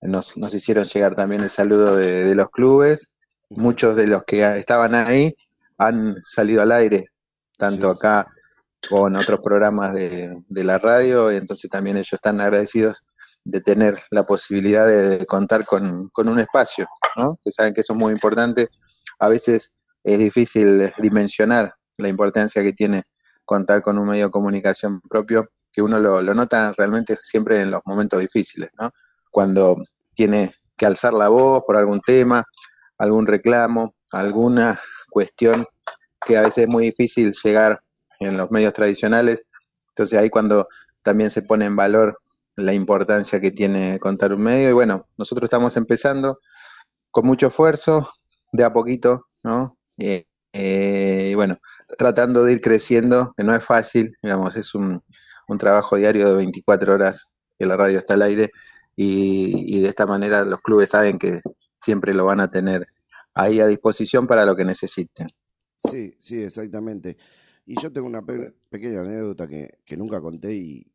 nos, 0.00 0.36
nos 0.36 0.54
hicieron 0.54 0.84
llegar 0.84 1.14
también 1.14 1.42
el 1.42 1.50
saludo 1.50 1.96
de, 1.96 2.24
de 2.24 2.34
los 2.34 2.50
clubes, 2.50 3.12
muchos 3.50 3.96
de 3.96 4.06
los 4.06 4.24
que 4.24 4.58
estaban 4.58 4.94
ahí 4.94 5.34
han 5.78 6.16
salido 6.22 6.62
al 6.62 6.72
aire, 6.72 7.08
tanto 7.56 7.90
Sí. 7.90 7.96
acá 7.96 8.26
con 8.88 9.16
otros 9.16 9.40
programas 9.40 9.94
de, 9.94 10.36
de 10.48 10.64
la 10.64 10.78
radio, 10.78 11.32
y 11.32 11.36
entonces 11.36 11.70
también 11.70 11.96
ellos 11.96 12.12
están 12.12 12.40
agradecidos 12.40 13.02
de 13.44 13.60
tener 13.60 14.02
la 14.10 14.24
posibilidad 14.24 14.86
de, 14.86 15.26
contar 15.26 15.64
con, 15.66 16.08
con 16.08 16.28
un 16.28 16.40
espacio, 16.40 16.88
¿no? 17.16 17.38
Que 17.44 17.52
saben 17.52 17.74
que 17.74 17.82
eso 17.82 17.92
es 17.92 17.98
muy 17.98 18.12
importante. 18.12 18.68
A 19.18 19.28
veces 19.28 19.72
es 20.02 20.18
difícil 20.18 20.92
dimensionar 20.98 21.74
la 21.98 22.08
importancia 22.08 22.62
que 22.62 22.72
tiene 22.72 23.04
contar 23.44 23.82
con 23.82 23.98
un 23.98 24.08
medio 24.08 24.26
de 24.26 24.30
comunicación 24.30 25.00
propio, 25.02 25.50
que 25.70 25.82
uno 25.82 25.98
lo, 25.98 26.22
lo 26.22 26.32
nota 26.32 26.72
realmente 26.76 27.18
siempre 27.22 27.60
en 27.60 27.70
los 27.70 27.82
momentos 27.84 28.20
difíciles, 28.20 28.70
¿no? 28.80 28.90
Cuando 29.30 29.76
tiene 30.14 30.54
que 30.76 30.86
alzar 30.86 31.12
la 31.12 31.28
voz 31.28 31.62
por 31.66 31.76
algún 31.76 32.00
tema, 32.00 32.44
algún 32.98 33.26
reclamo, 33.26 33.94
alguna 34.12 34.80
cuestión 35.10 35.66
que 36.24 36.38
a 36.38 36.42
veces 36.42 36.64
es 36.64 36.68
muy 36.68 36.84
difícil 36.84 37.34
llegar 37.44 37.80
en 38.24 38.36
los 38.36 38.50
medios 38.50 38.72
tradicionales. 38.72 39.44
Entonces 39.90 40.18
ahí 40.18 40.30
cuando 40.30 40.68
también 41.02 41.30
se 41.30 41.42
pone 41.42 41.66
en 41.66 41.76
valor 41.76 42.18
la 42.56 42.72
importancia 42.72 43.40
que 43.40 43.50
tiene 43.50 43.98
contar 43.98 44.32
un 44.32 44.42
medio. 44.42 44.70
Y 44.70 44.72
bueno, 44.72 45.06
nosotros 45.16 45.46
estamos 45.46 45.76
empezando 45.76 46.38
con 47.10 47.26
mucho 47.26 47.48
esfuerzo, 47.48 48.10
de 48.52 48.64
a 48.64 48.72
poquito, 48.72 49.26
¿no? 49.42 49.76
Eh, 49.98 50.26
eh, 50.52 51.30
y 51.32 51.34
bueno, 51.34 51.58
tratando 51.98 52.44
de 52.44 52.52
ir 52.52 52.60
creciendo, 52.60 53.34
que 53.36 53.44
no 53.44 53.54
es 53.54 53.64
fácil, 53.64 54.16
digamos, 54.22 54.56
es 54.56 54.74
un, 54.74 55.02
un 55.48 55.58
trabajo 55.58 55.96
diario 55.96 56.28
de 56.28 56.36
24 56.36 56.94
horas 56.94 57.26
que 57.58 57.66
la 57.66 57.76
radio 57.76 57.98
está 57.98 58.14
al 58.14 58.22
aire 58.22 58.50
y, 58.96 59.76
y 59.76 59.80
de 59.80 59.88
esta 59.88 60.06
manera 60.06 60.44
los 60.44 60.60
clubes 60.60 60.90
saben 60.90 61.18
que 61.18 61.40
siempre 61.80 62.14
lo 62.14 62.24
van 62.24 62.40
a 62.40 62.50
tener 62.50 62.86
ahí 63.34 63.60
a 63.60 63.66
disposición 63.66 64.26
para 64.26 64.46
lo 64.46 64.54
que 64.56 64.64
necesiten. 64.64 65.26
Sí, 65.90 66.14
sí, 66.18 66.42
exactamente. 66.42 67.16
Y 67.66 67.80
yo 67.80 67.92
tengo 67.92 68.06
una 68.06 68.22
pe- 68.22 68.52
pequeña 68.70 69.00
anécdota 69.00 69.46
que, 69.48 69.78
que 69.84 69.96
nunca 69.96 70.20
conté 70.20 70.54
y, 70.54 70.86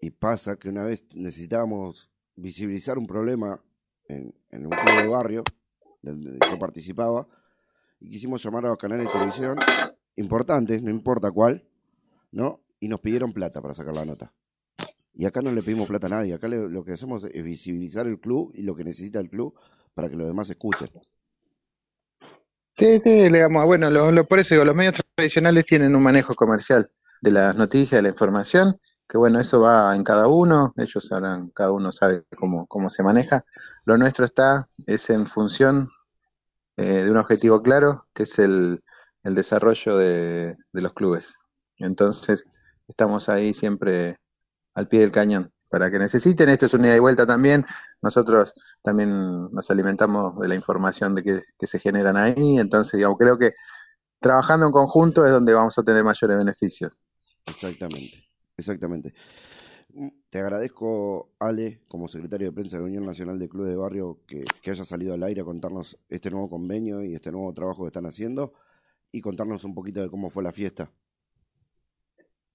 y, 0.00 0.10
pasa 0.10 0.56
que 0.58 0.68
una 0.68 0.84
vez 0.84 1.06
necesitábamos 1.14 2.10
visibilizar 2.36 2.98
un 2.98 3.06
problema 3.06 3.62
en, 4.08 4.34
en 4.50 4.66
un 4.66 4.70
club 4.72 5.02
de 5.02 5.08
barrio 5.08 5.44
donde 6.02 6.38
yo 6.50 6.58
participaba 6.58 7.26
y 8.00 8.10
quisimos 8.10 8.42
llamar 8.42 8.66
a 8.66 8.70
los 8.70 8.78
canales 8.78 9.06
de 9.06 9.12
televisión 9.12 9.58
importantes, 10.16 10.82
no 10.82 10.90
importa 10.90 11.30
cuál, 11.30 11.64
¿no? 12.32 12.60
Y 12.80 12.88
nos 12.88 13.00
pidieron 13.00 13.32
plata 13.32 13.62
para 13.62 13.74
sacar 13.74 13.94
la 13.94 14.04
nota. 14.04 14.34
Y 15.14 15.26
acá 15.26 15.40
no 15.42 15.52
le 15.52 15.62
pedimos 15.62 15.88
plata 15.88 16.08
a 16.08 16.10
nadie, 16.10 16.34
acá 16.34 16.48
le- 16.48 16.68
lo 16.68 16.84
que 16.84 16.92
hacemos 16.92 17.24
es 17.24 17.44
visibilizar 17.44 18.06
el 18.06 18.18
club 18.18 18.52
y 18.54 18.62
lo 18.62 18.74
que 18.74 18.84
necesita 18.84 19.20
el 19.20 19.30
club 19.30 19.54
para 19.94 20.08
que 20.08 20.16
los 20.16 20.26
demás 20.26 20.50
escuchen. 20.50 20.88
Sí, 22.74 23.00
sí, 23.02 23.10
digamos, 23.28 23.64
bueno, 23.66 23.90
lo, 23.90 24.10
lo- 24.12 24.26
por 24.26 24.38
eso 24.38 24.54
digo, 24.54 24.64
los 24.64 24.74
medios 24.74 24.94
tradicionales 25.14 25.64
tienen 25.66 25.94
un 25.94 26.02
manejo 26.02 26.34
comercial 26.34 26.90
de 27.20 27.30
las 27.30 27.54
noticias, 27.54 27.98
de 27.98 28.02
la 28.02 28.08
información, 28.08 28.80
que 29.08 29.18
bueno, 29.18 29.40
eso 29.40 29.60
va 29.60 29.94
en 29.94 30.02
cada 30.04 30.26
uno, 30.26 30.72
ellos 30.76 31.06
sabrán, 31.06 31.50
cada 31.50 31.70
uno 31.72 31.92
sabe 31.92 32.24
cómo, 32.36 32.66
cómo 32.66 32.88
se 32.90 33.02
maneja. 33.02 33.44
Lo 33.84 33.96
nuestro 33.98 34.24
está, 34.24 34.68
es 34.86 35.10
en 35.10 35.26
función 35.26 35.90
eh, 36.78 37.04
de 37.04 37.10
un 37.12 37.18
objetivo 37.18 37.62
claro, 37.62 38.06
que 38.14 38.24
es 38.24 38.38
el, 38.40 38.82
el 39.24 39.34
desarrollo 39.36 39.98
de, 39.98 40.56
de 40.72 40.82
los 40.82 40.94
clubes. 40.94 41.34
Entonces, 41.78 42.44
estamos 42.88 43.28
ahí 43.28 43.54
siempre 43.54 44.18
al 44.74 44.88
pie 44.88 45.00
del 45.00 45.12
cañón. 45.12 45.52
Para 45.68 45.90
que 45.90 45.98
necesiten, 45.98 46.48
esto 46.50 46.66
es 46.66 46.74
un 46.74 46.84
ida 46.84 46.96
y 46.96 47.00
vuelta 47.00 47.26
también. 47.26 47.66
Nosotros 48.02 48.52
también 48.82 49.50
nos 49.52 49.70
alimentamos 49.70 50.38
de 50.40 50.48
la 50.48 50.54
información 50.56 51.14
de 51.14 51.22
que, 51.22 51.66
se 51.66 51.78
generan 51.78 52.16
ahí. 52.16 52.58
Entonces, 52.58 52.94
digamos, 52.94 53.16
creo 53.18 53.38
que 53.38 53.54
trabajando 54.18 54.66
en 54.66 54.72
conjunto 54.72 55.24
es 55.24 55.32
donde 55.32 55.54
vamos 55.54 55.78
a 55.78 55.82
tener 55.82 56.04
mayores 56.04 56.36
beneficios. 56.36 56.92
Exactamente, 57.46 58.24
exactamente. 58.56 59.14
Mm, 59.94 60.08
Te 60.30 60.40
agradezco, 60.40 61.30
Ale, 61.38 61.82
como 61.88 62.08
secretario 62.08 62.48
de 62.48 62.52
prensa 62.52 62.76
de 62.76 62.82
la 62.82 62.88
Unión 62.88 63.06
Nacional 63.06 63.38
de 63.38 63.48
Clubes 63.48 63.70
de 63.70 63.76
Barrio, 63.76 64.20
que, 64.26 64.44
que 64.62 64.70
haya 64.70 64.84
salido 64.84 65.14
al 65.14 65.22
aire 65.22 65.42
a 65.42 65.44
contarnos 65.44 66.06
este 66.08 66.30
nuevo 66.30 66.50
convenio 66.50 67.02
y 67.04 67.14
este 67.14 67.30
nuevo 67.30 67.52
trabajo 67.54 67.82
que 67.82 67.88
están 67.88 68.06
haciendo 68.06 68.52
y 69.12 69.20
contarnos 69.20 69.64
un 69.64 69.74
poquito 69.74 70.00
de 70.00 70.10
cómo 70.10 70.30
fue 70.30 70.42
la 70.42 70.52
fiesta. 70.52 70.90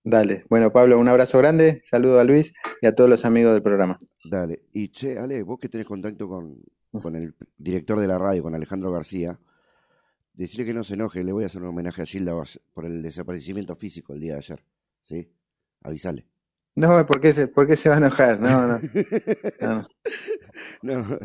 Dale. 0.10 0.46
Bueno, 0.50 0.72
Pablo, 0.72 0.98
un 0.98 1.10
abrazo 1.10 1.38
grande. 1.38 1.82
Saludo 1.84 2.22
a 2.22 2.24
Luis 2.24 2.54
y 2.82 2.88
a 2.88 2.96
todos 2.96 3.10
los 3.10 3.26
amigos 3.26 3.52
del 3.52 3.62
programa. 3.62 4.00
Dale. 4.24 4.62
Y 4.72 4.88
che, 4.88 5.18
Ale, 5.20 5.44
vos 5.44 5.60
que 5.60 5.68
tenés 5.68 5.86
contacto 5.86 6.30
con, 6.30 6.64
con 6.94 7.14
el 7.18 7.36
director 7.58 8.00
de 8.00 8.08
la 8.08 8.18
radio, 8.18 8.42
con 8.44 8.56
Alejandro 8.56 8.90
García, 8.90 9.38
decirle 10.34 10.66
que 10.66 10.74
no 10.74 10.86
se 10.86 10.94
enoje, 10.94 11.26
le 11.26 11.34
voy 11.34 11.44
a 11.44 11.48
hacer 11.48 11.62
un 11.62 11.68
homenaje 11.68 12.04
a 12.04 12.06
Gilda 12.06 12.34
por 12.74 12.86
el 12.86 13.02
desaparecimiento 13.02 13.76
físico 13.76 14.14
el 14.14 14.22
día 14.22 14.34
de 14.34 14.38
ayer. 14.38 14.64
¿Sí? 15.02 15.30
Avisale. 15.82 16.26
No, 16.76 17.06
¿por 17.06 17.20
qué 17.20 17.34
se, 17.34 17.48
por 17.50 17.68
qué 17.68 17.76
se 17.76 17.90
va 17.90 17.96
a 17.96 17.98
enojar? 17.98 18.40
No, 18.40 18.66
no. 18.68 18.80
no. 19.62 19.88
No, 20.82 21.20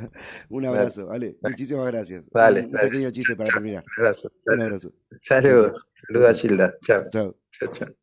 un 0.48 0.64
abrazo, 0.64 1.08
Ale. 1.10 1.36
Muchísimas 1.40 1.86
gracias. 1.86 2.28
Dale, 2.32 2.60
un, 2.60 2.66
un 2.66 2.72
dale. 2.72 2.88
pequeño 2.88 3.10
chiste 3.12 3.36
para 3.36 3.50
terminar. 3.50 3.84
Abrazo. 3.96 4.32
Un 4.46 4.60
abrazo. 4.60 4.92
Saludos. 5.20 5.86
Saludos 5.94 6.30
a 6.30 6.34
Gilda. 6.34 6.74
Chao. 6.82 7.04
Chao. 7.10 7.36
Chao, 7.52 7.72
chao. 7.72 8.01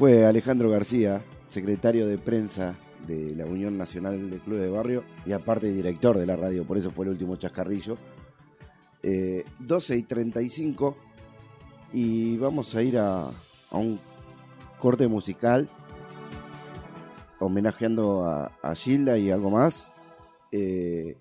Fue 0.00 0.24
Alejandro 0.24 0.70
García, 0.70 1.22
secretario 1.50 2.06
de 2.06 2.16
prensa 2.16 2.74
de 3.06 3.34
la 3.36 3.44
Unión 3.44 3.76
Nacional 3.76 4.30
de 4.30 4.38
Clubes 4.38 4.62
de 4.62 4.70
Barrio 4.70 5.04
y 5.26 5.32
aparte 5.32 5.70
director 5.70 6.16
de 6.16 6.24
la 6.24 6.36
radio, 6.36 6.64
por 6.64 6.78
eso 6.78 6.90
fue 6.90 7.04
el 7.04 7.10
último 7.10 7.36
chascarrillo. 7.36 7.98
Eh, 9.02 9.44
12 9.58 9.98
y 9.98 10.02
35 10.04 10.96
y 11.92 12.38
vamos 12.38 12.74
a 12.74 12.82
ir 12.82 12.96
a, 12.96 13.30
un 13.72 14.00
corte 14.78 15.06
musical 15.06 15.68
homenajeando 17.38 18.24
a, 18.24 18.52
a 18.62 18.74
Gilda 18.74 19.18
y 19.18 19.30
algo 19.30 19.50
más. 19.50 19.86
Eh, 20.50 21.18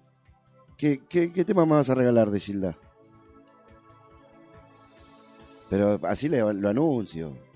¿qué, 0.77 1.01
qué, 1.09 1.33
qué 1.33 1.43
tema 1.43 1.65
me 1.65 1.73
vas 1.73 1.89
a 1.89 1.95
regalar 1.95 2.31
de 2.31 2.39
Gilda? 2.39 2.77
Pero 5.69 5.99
así 6.03 6.29
le- 6.29 6.53
lo 6.53 6.69
anuncio. 6.69 7.48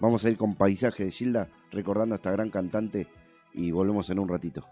Vamos 0.00 0.24
a 0.24 0.30
ir 0.30 0.36
con 0.36 0.54
paisaje 0.54 1.04
de 1.04 1.10
Gilda, 1.10 1.48
recordando 1.70 2.14
a 2.14 2.16
esta 2.16 2.30
gran 2.30 2.50
cantante 2.50 3.06
y 3.52 3.70
volvemos 3.70 4.08
en 4.10 4.18
un 4.18 4.28
ratito. 4.28 4.66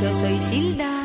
Yo 0.00 0.12
soy 0.12 0.38
Gilda. 0.40 1.02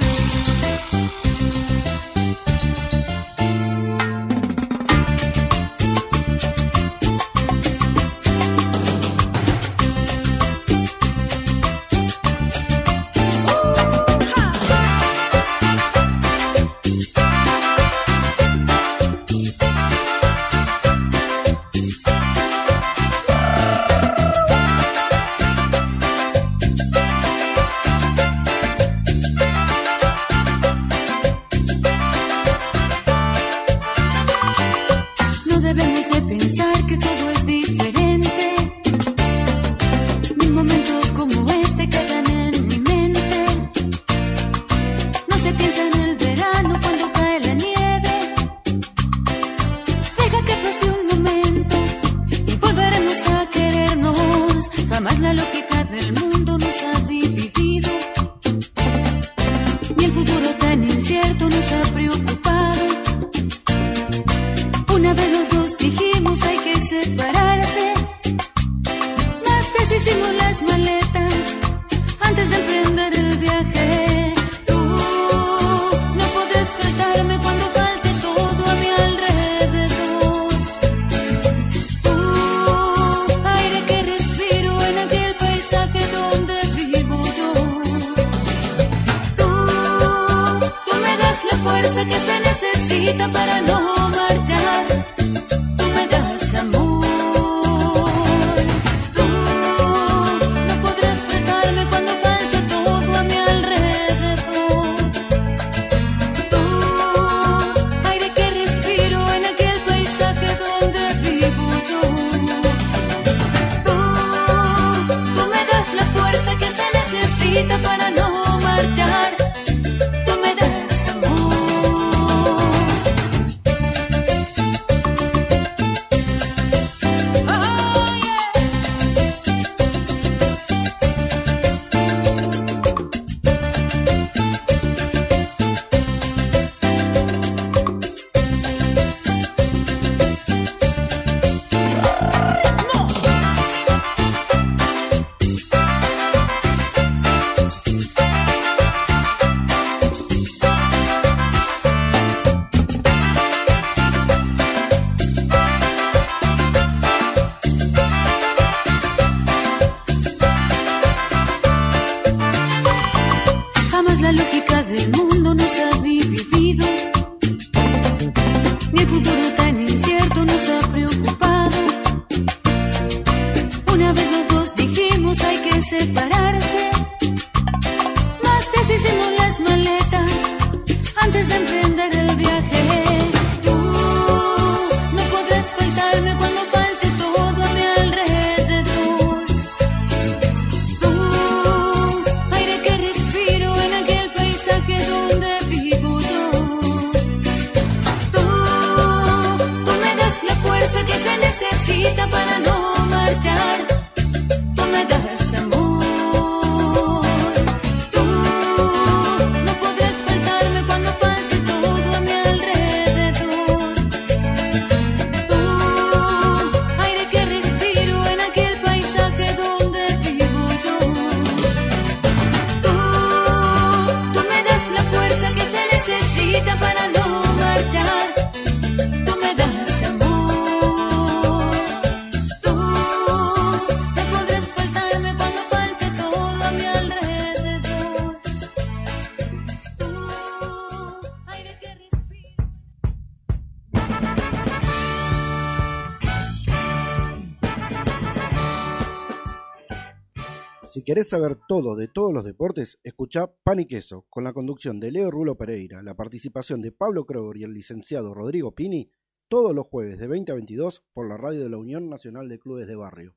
Querés 251.18 251.30
saber 251.30 251.58
todo 251.68 251.96
de 251.96 252.08
todos 252.08 252.32
los 252.32 252.46
deportes, 252.46 253.00
escuchá 253.04 253.52
Pan 253.64 253.80
y 253.80 253.88
Queso, 253.88 254.28
con 254.30 254.44
la 254.44 254.54
conducción 254.54 255.00
de 255.00 255.10
Leo 255.10 255.32
Rulo 255.32 255.58
Pereira, 255.58 256.04
la 256.04 256.14
participación 256.14 256.80
de 256.80 256.92
Pablo 256.92 257.26
Kroger 257.26 257.58
y 257.58 257.64
el 257.64 257.74
licenciado 257.74 258.36
Rodrigo 258.36 258.76
Pini, 258.76 259.10
todos 259.48 259.74
los 259.74 259.88
jueves 259.88 260.20
de 260.20 260.28
20 260.28 260.52
a 260.52 260.56
22 260.56 261.04
por 261.14 261.28
la 261.28 261.36
radio 261.36 261.64
de 261.64 261.72
la 261.72 261.78
Unión 261.78 262.08
Nacional 262.08 262.48
de 262.48 262.60
Clubes 262.60 262.86
de 262.86 262.96
Barrio. 262.96 263.34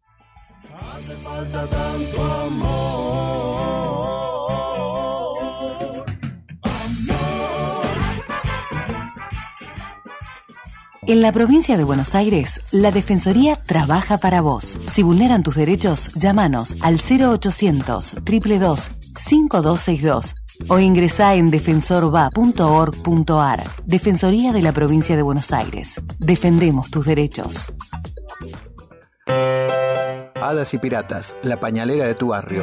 Hace 0.74 1.14
falta 1.14 1.66
tanto 1.70 2.22
amor. 2.22 2.90
En 11.10 11.20
la 11.22 11.32
provincia 11.32 11.76
de 11.76 11.82
Buenos 11.82 12.14
Aires, 12.14 12.60
la 12.70 12.92
Defensoría 12.92 13.56
trabaja 13.56 14.18
para 14.18 14.42
vos. 14.42 14.78
Si 14.86 15.02
vulneran 15.02 15.42
tus 15.42 15.56
derechos, 15.56 16.08
llámanos 16.14 16.76
al 16.82 17.00
0800 17.00 18.14
222 18.24 18.92
5262 19.16 20.36
o 20.68 20.78
ingresá 20.78 21.34
en 21.34 21.50
defensorva.org.ar. 21.50 23.64
Defensoría 23.86 24.52
de 24.52 24.62
la 24.62 24.70
provincia 24.70 25.16
de 25.16 25.22
Buenos 25.22 25.52
Aires. 25.52 26.00
Defendemos 26.20 26.92
tus 26.92 27.06
derechos. 27.06 27.74
Hadas 30.40 30.72
y 30.74 30.78
Piratas, 30.78 31.34
la 31.42 31.58
pañalera 31.58 32.06
de 32.06 32.14
tu 32.14 32.28
barrio. 32.28 32.62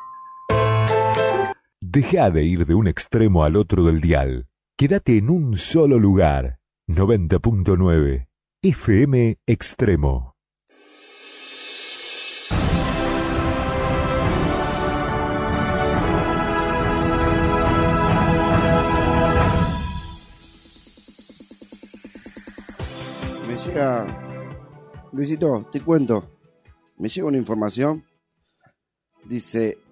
Deja 1.93 2.31
de 2.31 2.45
ir 2.45 2.65
de 2.65 2.73
un 2.73 2.87
extremo 2.87 3.43
al 3.43 3.57
otro 3.57 3.83
del 3.83 3.99
dial. 3.99 4.47
Quédate 4.77 5.17
en 5.17 5.29
un 5.29 5.57
solo 5.57 5.99
lugar. 5.99 6.61
90.9 6.87 8.29
FM 8.61 9.35
Extremo. 9.45 10.33
Me 23.49 23.57
llega. 23.65 24.07
Luisito, 25.11 25.67
te 25.69 25.81
cuento. 25.81 26.23
Me 26.99 27.09
llega 27.09 27.27
una 27.27 27.37
información. 27.37 28.05
Dice. 29.25 29.90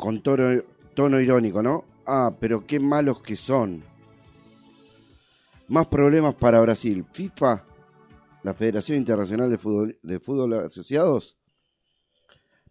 Con 0.00 0.22
tono, 0.22 1.20
irónico, 1.20 1.62
¿no? 1.62 1.84
Ah, 2.06 2.34
pero 2.40 2.66
qué 2.66 2.80
malos 2.80 3.20
que 3.20 3.36
son. 3.36 3.84
Más 5.68 5.88
problemas 5.88 6.34
para 6.36 6.58
Brasil. 6.62 7.04
FIFA, 7.12 7.66
la 8.42 8.54
Federación 8.54 8.96
Internacional 8.96 9.50
de 9.50 9.58
Fútbol, 9.58 9.98
de 10.02 10.18
Fútbol 10.18 10.54
Asociados, 10.54 11.36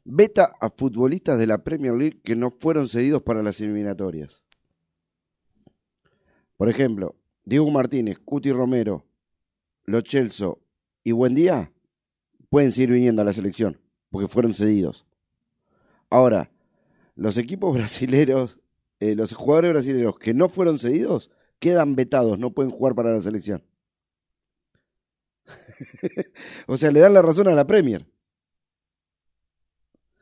veta 0.03 0.55
a 0.59 0.71
futbolistas 0.71 1.37
de 1.37 1.45
la 1.45 1.59
Premier 1.63 1.93
League 1.93 2.19
que 2.23 2.35
no 2.35 2.49
fueron 2.49 2.87
cedidos 2.87 3.21
para 3.21 3.43
las 3.43 3.61
eliminatorias. 3.61 4.41
Por 6.57 6.67
ejemplo, 6.67 7.15
Diego 7.45 7.69
Martínez, 7.69 8.17
Cuti 8.17 8.51
Romero, 8.51 9.05
Lo 9.85 10.01
Celso 10.01 10.63
y 11.03 11.11
Buendía 11.11 11.71
pueden 12.49 12.71
seguir 12.71 12.89
viniendo 12.89 13.21
a 13.21 13.25
la 13.25 13.33
selección 13.33 13.79
porque 14.09 14.27
fueron 14.27 14.55
cedidos. 14.55 15.05
Ahora, 16.09 16.49
los 17.19 17.37
equipos 17.37 17.73
brasileños, 17.77 18.59
eh, 18.99 19.15
los 19.15 19.33
jugadores 19.33 19.73
brasileños 19.73 20.17
que 20.17 20.33
no 20.33 20.49
fueron 20.49 20.79
cedidos 20.79 21.29
quedan 21.59 21.95
vetados, 21.95 22.39
no 22.39 22.51
pueden 22.51 22.71
jugar 22.71 22.95
para 22.95 23.11
la 23.11 23.21
selección. 23.21 23.63
o 26.67 26.77
sea, 26.77 26.91
le 26.91 26.99
dan 27.01 27.13
la 27.13 27.21
razón 27.21 27.47
a 27.47 27.53
la 27.53 27.67
Premier. 27.67 28.07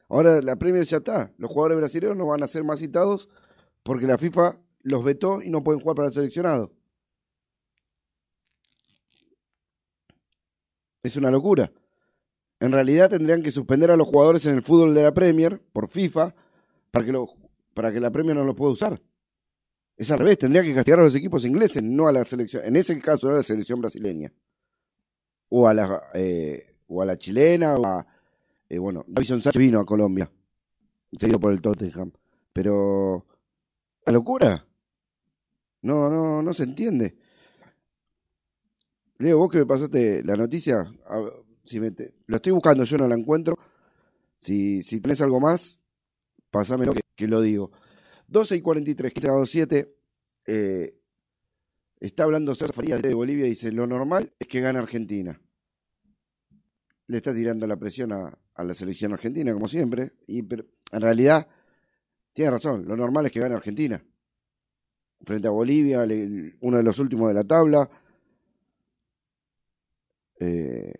Ahora 0.09 0.41
la 0.41 0.55
Premier 0.55 0.85
ya 0.85 0.97
está. 0.97 1.33
Los 1.37 1.51
jugadores 1.51 1.77
brasileños 1.77 2.17
no 2.17 2.27
van 2.27 2.41
a 2.43 2.47
ser 2.47 2.63
más 2.63 2.79
citados 2.79 3.29
porque 3.83 4.07
la 4.07 4.17
FIFA 4.17 4.57
los 4.81 5.03
vetó 5.03 5.41
y 5.41 5.49
no 5.49 5.63
pueden 5.63 5.81
jugar 5.81 5.95
para 5.95 6.07
el 6.07 6.13
seleccionado. 6.13 6.71
Es 11.03 11.15
una 11.17 11.29
locura. 11.29 11.71
En 12.59 12.71
realidad 12.71 13.09
tendrían 13.09 13.43
que 13.43 13.51
suspender 13.51 13.91
a 13.91 13.97
los 13.97 14.07
jugadores 14.07 14.45
en 14.45 14.55
el 14.55 14.63
fútbol 14.63 14.95
de 14.95 15.03
la 15.03 15.13
Premier 15.13 15.61
por 15.73 15.89
FIFA 15.89 16.33
para 16.91 17.05
que, 17.05 17.11
lo- 17.11 17.27
para 17.73 17.91
que 17.91 17.99
la 17.99 18.11
Premier 18.11 18.35
no 18.35 18.43
los 18.45 18.55
pueda 18.55 18.71
usar. 18.73 19.01
Es 19.95 20.11
al 20.11 20.19
revés, 20.19 20.37
tendría 20.37 20.61
que 20.63 20.75
castigar 20.75 20.99
a 20.99 21.03
los 21.03 21.15
equipos 21.15 21.43
ingleses, 21.45 21.81
no 21.83 22.07
a 22.07 22.11
la 22.11 22.23
selección. 22.23 22.63
En 22.65 22.75
ese 22.75 22.99
caso, 23.01 23.27
no 23.27 23.33
a 23.33 23.37
la 23.37 23.43
selección 23.43 23.81
brasileña. 23.81 24.31
O 25.49 25.67
a 25.67 25.73
la, 25.73 26.01
eh, 26.13 26.65
o 26.87 27.01
a 27.01 27.05
la 27.05 27.17
chilena, 27.17 27.75
o 27.77 27.85
a. 27.85 28.05
eh, 28.69 28.77
bueno, 28.77 29.03
Davison 29.07 29.41
Sánchez 29.41 29.59
vino 29.59 29.79
a 29.79 29.85
Colombia, 29.85 30.29
seguido 31.19 31.39
por 31.39 31.51
el 31.51 31.61
Tottenham. 31.61 32.11
Pero. 32.53 33.25
¿La 34.05 34.13
locura? 34.13 34.65
No, 35.81 36.09
no, 36.09 36.41
no 36.41 36.53
se 36.53 36.63
entiende. 36.63 37.17
Leo, 39.19 39.39
vos 39.39 39.49
que 39.51 39.59
me 39.59 39.65
pasaste 39.65 40.23
la 40.23 40.35
noticia, 40.35 40.85
si 41.63 41.79
me 41.79 41.91
te- 41.91 42.13
lo 42.27 42.35
estoy 42.35 42.51
buscando, 42.51 42.83
yo 42.83 42.97
no 42.97 43.07
la 43.07 43.15
encuentro. 43.15 43.57
Si, 44.39 44.83
si 44.83 45.01
tenés 45.01 45.21
algo 45.21 45.39
más, 45.39 45.79
pasámelo 46.51 46.93
que, 46.93 47.01
que 47.15 47.27
lo 47.27 47.41
digo. 47.41 47.71
12 48.27 48.57
y 48.57 48.61
43, 48.61 49.13
15 49.13 49.29
a 49.29 49.45
7. 49.45 49.95
Eh, 50.45 50.99
está 51.99 52.23
hablando 52.23 52.53
César 52.53 52.73
Farías 52.73 53.01
de 53.01 53.13
Bolivia 53.13 53.45
y 53.45 53.49
dice: 53.49 53.71
Lo 53.71 53.87
normal 53.87 54.29
es 54.39 54.47
que 54.47 54.61
gane 54.61 54.79
Argentina. 54.79 55.39
Le 57.07 57.17
está 57.17 57.33
tirando 57.33 57.65
la 57.67 57.77
presión 57.77 58.11
a, 58.11 58.37
a 58.53 58.63
la 58.63 58.73
selección 58.73 59.13
argentina, 59.13 59.53
como 59.53 59.67
siempre. 59.67 60.13
Y 60.27 60.43
pero, 60.43 60.65
en 60.91 61.01
realidad, 61.01 61.47
tiene 62.33 62.51
razón: 62.51 62.85
lo 62.85 62.97
normal 62.97 63.25
es 63.25 63.31
que 63.31 63.39
gane 63.39 63.55
Argentina. 63.55 64.03
Frente 65.23 65.47
a 65.47 65.51
Bolivia, 65.51 66.05
uno 66.61 66.77
de 66.77 66.83
los 66.83 66.99
últimos 66.99 67.29
de 67.29 67.33
la 67.33 67.43
tabla. 67.43 67.89
Eh, 70.39 70.93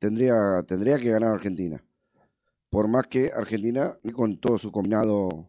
tendría, 0.00 0.64
tendría 0.66 0.98
que 0.98 1.10
ganar 1.10 1.32
Argentina. 1.32 1.84
Por 2.70 2.88
más 2.88 3.06
que 3.06 3.30
Argentina, 3.32 3.96
con 4.14 4.38
todo 4.40 4.58
su 4.58 4.72
combinado 4.72 5.48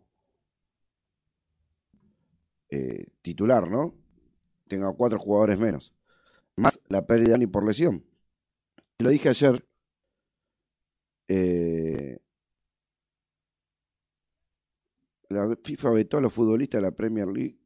eh, 2.70 3.08
titular, 3.22 3.68
¿no? 3.68 3.94
Tenga 4.68 4.92
cuatro 4.94 5.18
jugadores 5.20 5.58
menos. 5.58 5.94
Más 6.56 6.80
la 6.90 7.06
pérdida 7.06 7.38
ni 7.38 7.48
por 7.48 7.66
lesión. 7.66 8.06
Lo 9.00 9.10
dije 9.10 9.30
ayer. 9.30 9.66
eh, 11.28 12.20
la 15.30 15.56
FIFA 15.64 15.92
vetó 15.92 16.18
a 16.18 16.22
los 16.22 16.34
futbolistas 16.34 16.80
de 16.80 16.88
la 16.88 16.96
Premier 16.96 17.28
League 17.28 17.58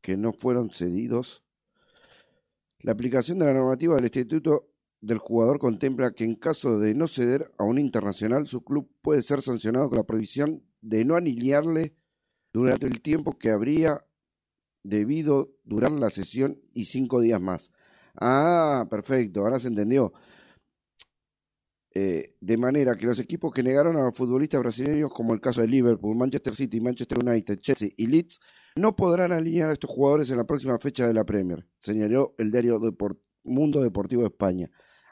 que 0.00 0.16
no 0.16 0.32
fueron 0.32 0.70
cedidos. 0.70 1.42
La 2.80 2.92
aplicación 2.92 3.38
de 3.38 3.46
la 3.46 3.54
normativa 3.54 3.94
del 3.96 4.04
Instituto 4.04 4.69
del 5.00 5.18
Jugador 5.18 5.58
contempla 5.58 6.12
que 6.12 6.24
en 6.24 6.34
caso 6.34 6.78
de 6.78 6.94
no 6.94 7.08
ceder 7.08 7.52
a 7.58 7.64
un 7.64 7.78
internacional, 7.78 8.46
su 8.46 8.62
club 8.62 8.90
puede 9.02 9.22
ser 9.22 9.42
sancionado 9.42 9.88
con 9.88 9.98
la 9.98 10.04
prohibición 10.04 10.62
de 10.82 11.04
no 11.04 11.16
aniliarle 11.16 11.94
durante 12.52 12.86
el 12.86 13.00
tiempo 13.00 13.38
que 13.38 13.50
habría 13.50 14.04
debido 14.82 15.52
durar 15.64 15.92
la 15.92 16.10
sesión 16.10 16.60
y 16.72 16.86
cinco 16.86 17.20
días 17.20 17.40
más. 17.40 17.70
Ah, 18.20 18.86
perfecto, 18.90 19.40
ahora 19.40 19.58
se 19.58 19.68
entendió. 19.68 20.12
Eh, 21.92 22.28
de 22.40 22.56
manera 22.56 22.94
que 22.94 23.06
los 23.06 23.18
equipos 23.18 23.52
que 23.52 23.64
negaron 23.64 23.96
a 23.96 24.04
los 24.04 24.16
futbolistas 24.16 24.60
brasileños, 24.60 25.10
como 25.12 25.34
el 25.34 25.40
caso 25.40 25.60
de 25.60 25.66
Liverpool, 25.66 26.16
Manchester 26.16 26.54
City, 26.54 26.80
Manchester 26.80 27.18
United, 27.18 27.58
Chelsea 27.58 27.88
y 27.96 28.06
Leeds, 28.06 28.38
no 28.76 28.94
podrán 28.94 29.32
alinear 29.32 29.70
a 29.70 29.72
estos 29.72 29.90
jugadores 29.90 30.30
en 30.30 30.36
la 30.36 30.44
próxima 30.44 30.78
fecha 30.78 31.06
de 31.06 31.14
la 31.14 31.24
Premier, 31.24 31.66
señaló 31.80 32.34
el 32.38 32.52
diario 32.52 32.80
Mundo 33.42 33.82
Deportivo 33.82 34.22
de 34.22 34.28
España. 34.28 34.70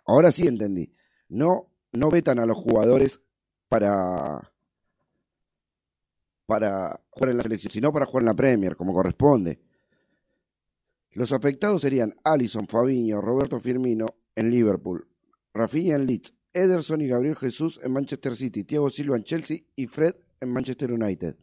Ahora 0.08 0.32
sí 0.32 0.46
entendí. 0.46 0.90
No, 1.28 1.70
no 1.92 2.10
vetan 2.10 2.38
a 2.38 2.46
los 2.46 2.56
jugadores 2.56 3.20
para, 3.68 4.50
para 6.46 7.02
jugar 7.10 7.30
en 7.30 7.36
la 7.36 7.42
selección, 7.42 7.70
sino 7.70 7.92
para 7.92 8.06
jugar 8.06 8.22
en 8.22 8.28
la 8.28 8.34
Premier, 8.34 8.74
como 8.74 8.94
corresponde. 8.94 9.60
Los 11.12 11.30
afectados 11.32 11.82
serían 11.82 12.14
Alison, 12.24 12.66
Fabinho, 12.66 13.20
Roberto 13.20 13.60
Firmino 13.60 14.06
en 14.34 14.50
Liverpool, 14.50 15.06
Rafinha 15.52 15.96
en 15.96 16.06
Leeds, 16.06 16.32
Ederson 16.54 17.02
y 17.02 17.08
Gabriel 17.08 17.36
Jesús 17.36 17.78
en 17.82 17.92
Manchester 17.92 18.34
City, 18.34 18.64
Thiago 18.64 18.88
Silva 18.88 19.18
en 19.18 19.24
Chelsea 19.24 19.58
y 19.76 19.88
Fred 19.88 20.14
en 20.40 20.50
Manchester 20.50 20.90
United. 20.90 21.36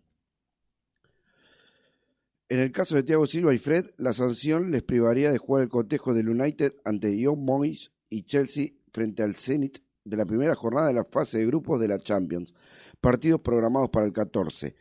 En 2.49 2.59
el 2.59 2.72
caso 2.72 2.95
de 2.95 3.03
Thiago 3.03 3.28
Silva 3.28 3.53
y 3.53 3.59
Fred, 3.59 3.91
la 3.97 4.13
sanción 4.13 4.72
les 4.72 4.82
privaría 4.82 5.32
de 5.32 5.38
jugar 5.38 5.61
el 5.61 5.70
cotejo 5.70 6.16
del 6.16 6.30
United 6.30 6.74
ante 6.84 7.16
Young 7.16 7.45
Boys 7.45 7.91
y 8.10 8.24
Chelsea 8.24 8.70
frente 8.91 9.24
al 9.24 9.36
Zenit 9.36 9.80
de 10.03 10.18
la 10.18 10.26
primera 10.26 10.56
jornada 10.56 10.88
de 10.88 10.93
la 10.93 11.06
fase 11.06 11.39
de 11.39 11.45
grupos 11.45 11.80
de 11.80 11.88
la 11.88 11.99
Champions, 11.99 12.53
partidos 13.01 13.41
programados 13.41 13.89
para 13.89 14.06
el 14.06 14.14
14. 14.14 14.76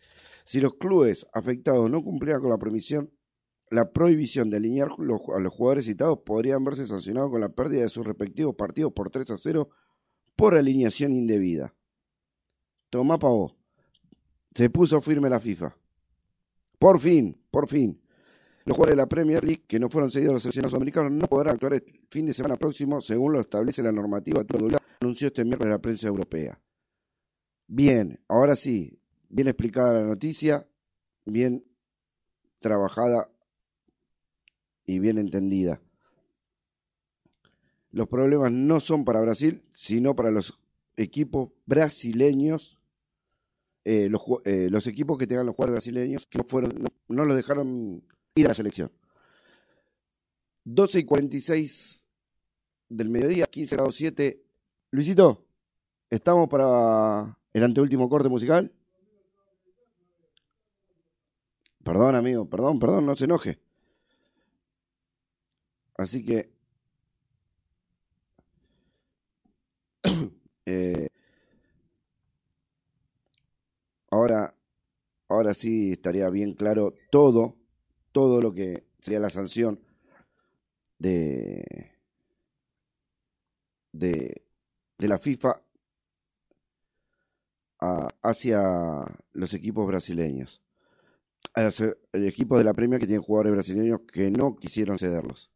Si 0.45 0.61
los 0.61 0.75
clubes 0.75 1.27
afectados 1.33 1.91
no 1.91 2.03
cumplieran 2.03 2.43
con 2.43 2.51
la 2.51 2.59
permisión, 2.59 3.11
la 3.71 3.91
prohibición 3.91 4.51
de 4.51 4.59
alinear 4.59 4.89
a 4.89 5.41
los 5.41 5.53
jugadores 5.53 5.87
citados 5.87 6.19
podrían 6.25 6.63
verse 6.65 6.87
sancionados 6.87 7.31
con 7.31 7.41
la 7.41 7.49
pérdida 7.49 7.83
de 7.83 7.89
sus 7.89 8.07
respectivos 8.07 8.55
partidos 8.55 8.93
por 8.93 9.11
3 9.11 9.31
a 9.31 9.37
0 9.37 9.71
por 10.37 10.55
alineación 10.55 11.13
indebida. 11.13 11.75
Tomá 12.91 13.19
pa' 13.19 13.29
vos. 13.29 13.57
Se 14.55 14.71
puso 14.71 15.01
firme 15.01 15.29
la 15.29 15.41
FIFA. 15.41 15.77
Por 16.79 17.01
fin, 17.01 17.41
por 17.51 17.67
fin. 17.67 18.01
Los 18.65 18.77
jugadores 18.77 18.97
de 18.97 19.03
la 19.03 19.09
Premier 19.09 19.45
League 19.45 19.65
que 19.67 19.79
no 19.79 19.91
fueron 19.91 20.11
cedidos 20.11 20.31
a 20.31 20.35
los 20.35 20.43
seleccionados 20.43 20.75
americanos 20.75 21.13
no 21.13 21.27
podrán 21.27 21.55
actuar 21.55 21.75
el 21.75 21.85
fin 22.11 22.25
de 22.25 22.33
semana 22.33 22.57
próximo 22.57 23.01
según 23.01 23.35
lo 23.35 23.41
establece 23.41 23.83
la 23.83 23.93
normativa 23.93 24.41
actual, 24.41 24.79
anunció 25.01 25.27
este 25.27 25.45
miércoles 25.45 25.71
la 25.71 25.83
prensa 25.83 26.09
europea. 26.09 26.59
Bien, 27.67 28.21
ahora 28.27 28.57
sí, 28.57 28.99
bien 29.29 29.49
explicada 29.49 30.01
la 30.01 30.07
noticia, 30.07 30.67
bien 31.27 31.65
trabajada 32.59 33.31
y 34.87 34.99
bien 34.99 35.19
entendida. 35.19 35.83
Los 37.91 38.09
problemas 38.09 38.51
no 38.51 38.81
son 38.81 39.05
para 39.05 39.21
Brasil, 39.21 39.63
sino 39.73 40.17
para 40.17 40.31
los 40.31 40.59
equipos 40.97 41.51
brasileños, 41.67 42.79
eh, 43.85 44.09
los, 44.09 44.23
eh, 44.45 44.69
los 44.71 44.87
equipos 44.87 45.19
que 45.19 45.27
tengan 45.27 45.47
los 45.47 45.55
jugadores 45.55 45.75
brasileños 45.75 46.27
que 46.27 46.43
fueron, 46.43 46.85
no 47.09 47.25
los 47.25 47.37
dejaron 47.37 48.03
ir 48.37 48.47
a 48.47 48.49
la 48.49 48.55
selección. 48.55 48.91
12 50.65 51.01
y 51.01 51.05
46 51.05 52.09
del 52.89 53.09
mediodía, 53.09 53.47
15 53.47 53.77
grados 53.77 53.97
7. 53.97 54.43
Luisito, 54.91 55.47
¿estamos 56.11 56.49
para 56.49 57.39
el 57.53 57.63
anteúltimo 57.63 58.09
corte 58.09 58.29
musical? 58.29 58.73
Perdón, 61.85 62.17
amigo, 62.17 62.49
perdón, 62.49 62.79
perdón, 62.81 63.07
no 63.07 63.15
se 63.15 63.27
enoje. 63.27 63.61
Así 65.97 66.25
que 66.25 66.51
eh, 70.67 71.09
ahora, 74.11 74.53
ahora 75.29 75.55
sí 75.55 75.93
estaría 75.93 76.29
bien 76.31 76.55
claro 76.55 76.95
todo, 77.11 77.59
todo 78.15 78.41
lo 78.41 78.55
que 78.55 78.85
sería 79.01 79.19
la 79.19 79.29
sanción 79.29 79.81
de, 81.01 81.91
de, 83.91 84.47
de 84.99 85.09
la 85.09 85.19
FIFA 85.19 85.61
hacia 88.23 89.05
los 89.33 89.53
equipos 89.53 89.85
brasileños. 89.89 90.63
A 91.55 91.63
los 91.63 91.81
eh, 91.81 91.99
el 92.13 92.27
equipo 92.29 92.57
de 92.57 92.63
la 92.63 92.73
Premier 92.73 93.01
que 93.01 93.07
tienen 93.09 93.23
jugadores 93.23 93.53
brasileños 93.53 94.03
que 94.13 94.31
no 94.31 94.55
quisieron 94.55 94.97
cederlos. 94.97 95.51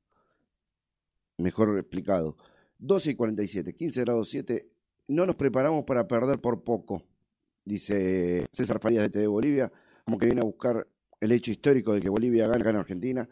Mejor 1.36 1.78
explicado. 1.78 2.36
12 2.78 3.12
y 3.12 3.14
47, 3.14 3.72
15 3.72 4.00
grados 4.00 4.28
7. 4.30 4.66
No 5.06 5.26
nos 5.26 5.36
preparamos 5.36 5.84
para 5.84 6.08
perder 6.08 6.40
por 6.40 6.64
poco, 6.64 7.04
dice 7.64 8.46
César 8.52 8.80
Farías 8.80 9.04
de 9.04 9.10
TV 9.10 9.28
Bolivia, 9.28 9.72
como 10.04 10.18
que 10.18 10.26
viene 10.26 10.40
a 10.40 10.44
buscar 10.44 10.86
el 11.20 11.32
hecho 11.32 11.50
histórico 11.50 11.92
de 11.92 12.00
que 12.00 12.08
Bolivia 12.08 12.46
gana, 12.46 12.64
gana 12.64 12.80
Argentina. 12.80 13.28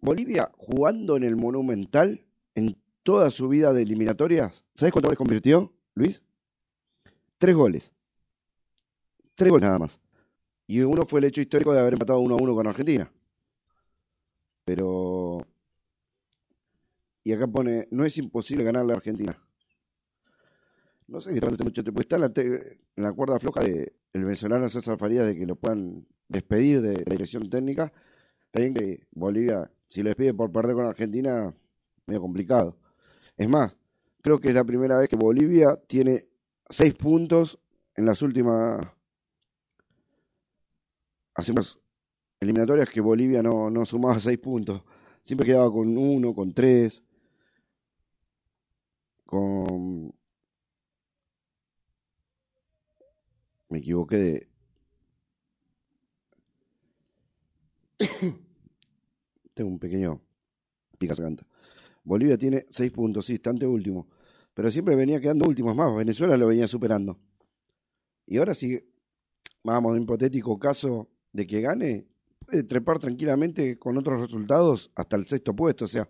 Bolivia 0.00 0.48
jugando 0.56 1.16
en 1.16 1.24
el 1.24 1.36
Monumental 1.36 2.24
en 2.54 2.76
toda 3.02 3.30
su 3.30 3.48
vida 3.48 3.72
de 3.72 3.82
eliminatorias. 3.82 4.64
¿Sabes 4.74 4.92
cuántos 4.92 5.08
goles 5.08 5.18
convirtió, 5.18 5.72
Luis? 5.94 6.22
Tres 7.38 7.54
goles. 7.54 7.90
Tres 9.34 9.50
goles 9.50 9.66
nada 9.66 9.78
más. 9.78 9.98
Y 10.66 10.80
uno 10.80 11.04
fue 11.04 11.20
el 11.20 11.26
hecho 11.26 11.40
histórico 11.40 11.72
de 11.72 11.80
haber 11.80 11.94
empatado 11.94 12.20
uno 12.20 12.36
a 12.36 12.42
uno 12.42 12.54
con 12.54 12.66
Argentina. 12.66 13.10
pero... 14.64 15.46
Y 17.24 17.32
acá 17.32 17.46
pone, 17.46 17.86
no 17.92 18.04
es 18.04 18.18
imposible 18.18 18.64
ganarle 18.64 18.92
a 18.92 18.96
Argentina. 18.96 19.38
No 21.12 21.20
sé 21.20 21.28
qué 21.28 21.36
está 21.36 21.50
este 21.50 21.62
muchacho, 21.62 21.92
porque 21.92 22.04
está 22.04 22.16
en 22.16 22.22
la, 22.22 22.32
en 22.96 23.02
la 23.02 23.12
cuerda 23.12 23.38
floja 23.38 23.60
de 23.60 23.92
el 24.14 24.24
venezolano 24.24 24.66
César 24.70 24.96
Farías 24.96 25.26
de 25.26 25.36
que 25.36 25.44
lo 25.44 25.56
puedan 25.56 26.06
despedir 26.26 26.80
de 26.80 27.04
la 27.04 27.12
dirección 27.12 27.50
técnica. 27.50 27.92
Bien 28.54 28.72
que 28.72 29.06
Bolivia, 29.10 29.70
si 29.88 30.02
lo 30.02 30.08
despide 30.08 30.32
por 30.32 30.50
perder 30.50 30.74
con 30.74 30.86
Argentina, 30.86 31.54
medio 32.06 32.22
complicado. 32.22 32.78
Es 33.36 33.46
más, 33.46 33.76
creo 34.22 34.40
que 34.40 34.48
es 34.48 34.54
la 34.54 34.64
primera 34.64 34.98
vez 34.98 35.10
que 35.10 35.16
Bolivia 35.16 35.78
tiene 35.86 36.30
seis 36.70 36.94
puntos 36.94 37.58
en 37.94 38.06
las 38.06 38.22
últimas 38.22 38.80
hacemos 41.34 41.78
eliminatorias 42.40 42.88
que 42.88 43.02
Bolivia 43.02 43.42
no, 43.42 43.68
no 43.68 43.84
sumaba 43.84 44.18
seis 44.18 44.38
puntos. 44.38 44.82
Siempre 45.22 45.46
quedaba 45.46 45.70
con 45.70 45.98
uno, 45.98 46.34
con 46.34 46.54
tres, 46.54 47.02
con... 49.26 50.14
Me 53.72 53.78
equivoqué 53.78 54.16
de... 54.18 54.48
Tengo 59.54 59.70
un 59.70 59.78
pequeño 59.78 60.20
pica 60.98 61.14
garganta. 61.14 61.46
Bolivia 62.04 62.36
tiene 62.36 62.66
seis 62.68 62.92
puntos, 62.92 63.24
sí, 63.24 63.36
está 63.36 63.50
último. 63.66 64.08
Pero 64.52 64.70
siempre 64.70 64.94
venía 64.94 65.22
quedando 65.22 65.48
últimos 65.48 65.74
más. 65.74 65.96
Venezuela 65.96 66.36
lo 66.36 66.48
venía 66.48 66.68
superando. 66.68 67.18
Y 68.26 68.36
ahora 68.36 68.54
sí, 68.54 68.78
vamos, 69.64 69.92
un 69.92 70.02
hipotético 70.02 70.58
caso 70.58 71.08
de 71.32 71.46
que 71.46 71.62
gane, 71.62 72.06
puede 72.44 72.64
trepar 72.64 72.98
tranquilamente 72.98 73.78
con 73.78 73.96
otros 73.96 74.20
resultados 74.20 74.92
hasta 74.94 75.16
el 75.16 75.24
sexto 75.24 75.56
puesto. 75.56 75.86
O 75.86 75.88
sea, 75.88 76.06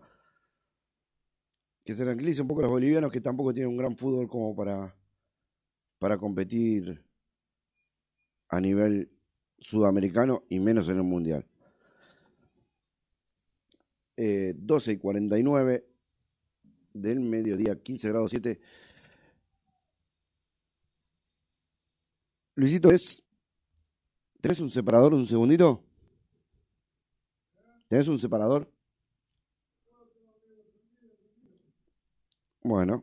que 1.84 1.94
se 1.94 2.02
tranquilice 2.02 2.42
un 2.42 2.48
poco 2.48 2.62
los 2.62 2.70
bolivianos 2.70 3.12
que 3.12 3.20
tampoco 3.20 3.54
tienen 3.54 3.70
un 3.70 3.76
gran 3.76 3.96
fútbol 3.96 4.26
como 4.26 4.52
para, 4.52 4.96
para 6.00 6.18
competir 6.18 7.11
a 8.52 8.60
nivel 8.60 9.10
sudamericano 9.58 10.44
y 10.50 10.60
menos 10.60 10.86
en 10.88 10.98
el 10.98 11.04
mundial. 11.04 11.46
Eh, 14.14 14.52
12 14.54 14.92
y 14.92 14.98
49 14.98 15.86
del 16.92 17.20
mediodía, 17.20 17.80
15 17.82 18.08
grados 18.08 18.30
7. 18.30 18.60
Luisito, 22.54 22.90
¿es, 22.90 23.22
¿tenés 24.42 24.60
un 24.60 24.70
separador 24.70 25.14
un 25.14 25.26
segundito? 25.26 25.82
¿Tenés 27.88 28.06
un 28.08 28.18
separador? 28.18 28.70
Bueno, 32.62 33.02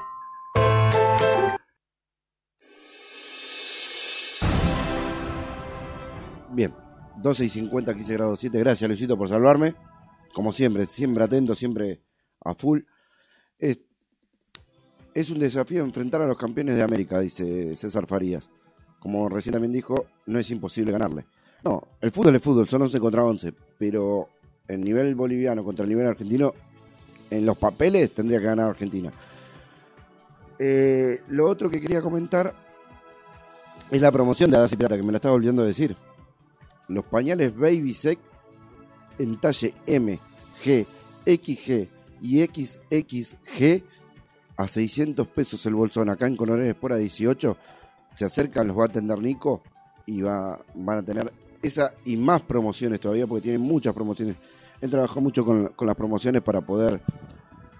Bien. 6.53 6.73
12 7.17 7.45
y 7.45 7.49
50, 7.49 7.93
15 7.93 8.13
grados 8.13 8.39
7. 8.39 8.59
Gracias, 8.59 8.89
Luisito, 8.89 9.17
por 9.17 9.29
salvarme. 9.29 9.75
Como 10.33 10.53
siempre, 10.53 10.85
siempre 10.85 11.23
atento, 11.23 11.55
siempre 11.55 12.01
a 12.43 12.53
full. 12.53 12.81
Es, 13.59 15.29
un 15.29 15.39
desafío 15.39 15.83
enfrentar 15.83 16.21
a 16.21 16.27
los 16.27 16.37
campeones 16.37 16.75
de 16.75 16.83
América, 16.83 17.19
dice 17.19 17.75
César 17.75 18.07
Farías. 18.07 18.49
Como 18.99 19.27
recién 19.29 19.53
también 19.53 19.73
dijo, 19.73 20.05
no 20.25 20.39
es 20.39 20.49
imposible 20.51 20.91
ganarle. 20.91 21.25
No, 21.63 21.83
el 21.99 22.11
fútbol 22.11 22.35
es 22.35 22.41
fútbol, 22.41 22.67
son 22.67 22.83
11 22.83 22.99
contra 22.99 23.23
11. 23.23 23.53
Pero 23.77 24.27
el 24.67 24.81
nivel 24.81 25.15
boliviano 25.15 25.63
contra 25.63 25.83
el 25.83 25.89
nivel 25.89 26.07
argentino, 26.07 26.53
en 27.29 27.45
los 27.45 27.57
papeles 27.57 28.13
tendría 28.13 28.39
que 28.39 28.45
ganar 28.45 28.69
Argentina. 28.69 29.11
Eh, 30.57 31.21
lo 31.29 31.47
otro 31.47 31.69
que 31.69 31.81
quería 31.81 32.01
comentar 32.01 32.53
es 33.89 34.01
la 34.01 34.11
promoción 34.11 34.49
de 34.49 34.57
Hadas 34.57 34.71
y 34.71 34.77
Pirata, 34.77 34.95
que 34.95 35.03
me 35.03 35.11
la 35.11 35.17
estaba 35.17 35.33
volviendo 35.33 35.63
a 35.63 35.65
decir. 35.65 35.97
Los 36.93 37.05
pañales 37.05 37.55
Baby 37.55 37.93
Sec 37.93 38.19
en 39.17 39.39
talle 39.39 39.73
M, 39.87 40.19
G, 40.63 40.85
XG 41.25 41.89
y 42.21 42.43
XXG 42.45 43.83
a 44.57 44.67
600 44.67 45.27
pesos 45.27 45.65
el 45.65 45.75
bolsón. 45.75 46.09
Acá 46.09 46.27
en 46.27 46.35
Coronel 46.35 46.67
Espora 46.67 46.95
18 46.97 47.57
se 48.15 48.25
acercan, 48.25 48.67
los 48.67 48.77
va 48.77 48.83
a 48.83 48.87
atender 48.87 49.17
Nico 49.19 49.63
y 50.05 50.21
va, 50.21 50.59
van 50.75 50.97
a 50.99 51.03
tener 51.03 51.31
esa 51.61 51.91
y 52.05 52.17
más 52.17 52.41
promociones 52.41 52.99
todavía 52.99 53.27
porque 53.27 53.43
tienen 53.43 53.61
muchas 53.61 53.93
promociones. 53.93 54.35
Él 54.81 54.89
trabajó 54.89 55.21
mucho 55.21 55.45
con, 55.45 55.67
con 55.69 55.87
las 55.87 55.95
promociones 55.95 56.41
para 56.41 56.61
poder 56.61 57.01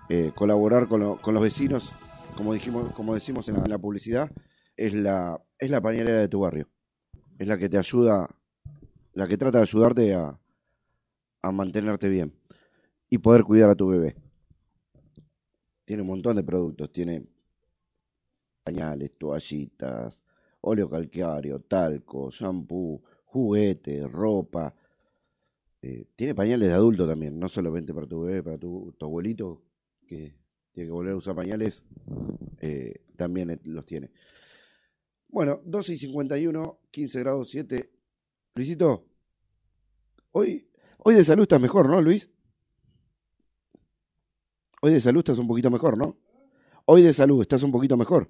eh, 0.09 0.31
colaborar 0.35 0.87
con, 0.87 0.99
lo- 0.99 1.21
con 1.21 1.33
los 1.33 1.41
vecinos. 1.43 1.95
Como 2.35 2.53
dijimos, 2.53 2.93
como 2.93 3.13
decimos 3.13 3.47
en 3.49 3.55
la, 3.55 3.63
en 3.63 3.69
la 3.71 3.77
publicidad, 3.77 4.31
es 4.77 4.93
la, 4.93 5.39
es 5.59 5.69
la 5.69 5.81
pañalera 5.81 6.19
de 6.19 6.27
tu 6.27 6.39
barrio. 6.41 6.67
Es 7.39 7.47
la 7.47 7.57
que 7.57 7.69
te 7.69 7.77
ayuda, 7.77 8.29
la 9.13 9.27
que 9.27 9.37
trata 9.37 9.57
de 9.59 9.63
ayudarte 9.63 10.13
a, 10.13 10.39
a 11.41 11.51
mantenerte 11.51 12.09
bien 12.09 12.33
y 13.09 13.17
poder 13.17 13.43
cuidar 13.43 13.69
a 13.69 13.75
tu 13.75 13.87
bebé. 13.87 14.15
Tiene 15.85 16.01
un 16.03 16.07
montón 16.07 16.35
de 16.35 16.43
productos, 16.43 16.91
tiene 16.91 17.25
pañales, 18.63 19.11
toallitas, 19.17 20.21
óleo 20.61 20.89
calcáreo, 20.89 21.59
talco, 21.59 22.29
shampoo, 22.29 23.01
juguete, 23.25 24.07
ropa. 24.07 24.73
Eh, 25.81 26.05
tiene 26.15 26.35
pañales 26.35 26.69
de 26.69 26.75
adulto 26.75 27.07
también, 27.07 27.39
no 27.39 27.49
solamente 27.49 27.93
para 27.93 28.07
tu 28.07 28.21
bebé, 28.21 28.43
para 28.43 28.57
tu, 28.57 28.93
tu 28.97 29.05
abuelito 29.05 29.63
que 30.05 30.35
tiene 30.71 30.87
que 30.87 30.91
volver 30.91 31.13
a 31.13 31.17
usar 31.17 31.35
pañales, 31.35 31.83
eh, 32.59 33.03
también 33.15 33.59
los 33.65 33.85
tiene. 33.85 34.11
Bueno, 35.27 35.61
12 35.65 35.93
y 35.93 35.97
51, 35.97 36.79
15 36.91 37.19
grados 37.19 37.49
7. 37.49 37.89
Luisito, 38.55 39.05
hoy, 40.31 40.67
hoy 40.97 41.15
de 41.15 41.23
salud 41.23 41.43
estás 41.43 41.61
mejor, 41.61 41.87
¿no, 41.87 42.01
Luis? 42.01 42.29
Hoy 44.81 44.93
de 44.93 44.99
salud 44.99 45.19
estás 45.19 45.37
un 45.37 45.47
poquito 45.47 45.71
mejor, 45.71 45.97
¿no? 45.97 46.17
Hoy 46.85 47.03
de 47.03 47.13
salud 47.13 47.41
estás 47.41 47.63
un 47.63 47.71
poquito 47.71 47.95
mejor, 47.95 48.29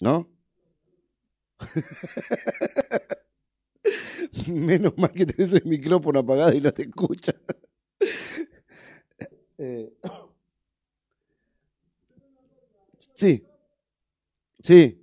¿no? 0.00 0.28
Menos 4.48 4.96
mal 4.96 5.10
que 5.10 5.26
tenés 5.26 5.52
el 5.54 5.64
micrófono 5.64 6.20
apagado 6.20 6.54
y 6.54 6.60
no 6.60 6.72
te 6.72 6.82
escucha. 6.82 7.34
Eh, 9.58 9.90
Sí, 13.14 13.42
sí. 14.62 15.02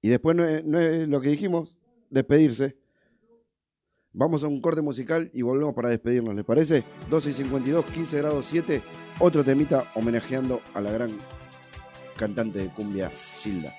Y 0.00 0.08
después 0.08 0.34
no 0.34 0.46
es, 0.46 0.64
no 0.64 0.80
es 0.80 1.06
lo 1.06 1.20
que 1.20 1.28
dijimos, 1.28 1.76
despedirse. 2.08 2.78
Vamos 4.18 4.42
a 4.42 4.48
un 4.48 4.60
corte 4.60 4.82
musical 4.82 5.30
y 5.32 5.42
volvemos 5.42 5.76
para 5.76 5.90
despedirnos, 5.90 6.34
¿les 6.34 6.44
parece? 6.44 6.82
12 7.08 7.30
y 7.30 7.32
52, 7.34 7.84
15 7.84 8.18
grados 8.18 8.46
7, 8.46 8.82
otro 9.20 9.44
temita 9.44 9.92
homenajeando 9.94 10.60
a 10.74 10.80
la 10.80 10.90
gran 10.90 11.20
cantante 12.16 12.58
de 12.58 12.68
cumbia, 12.68 13.12
Gilda. 13.40 13.72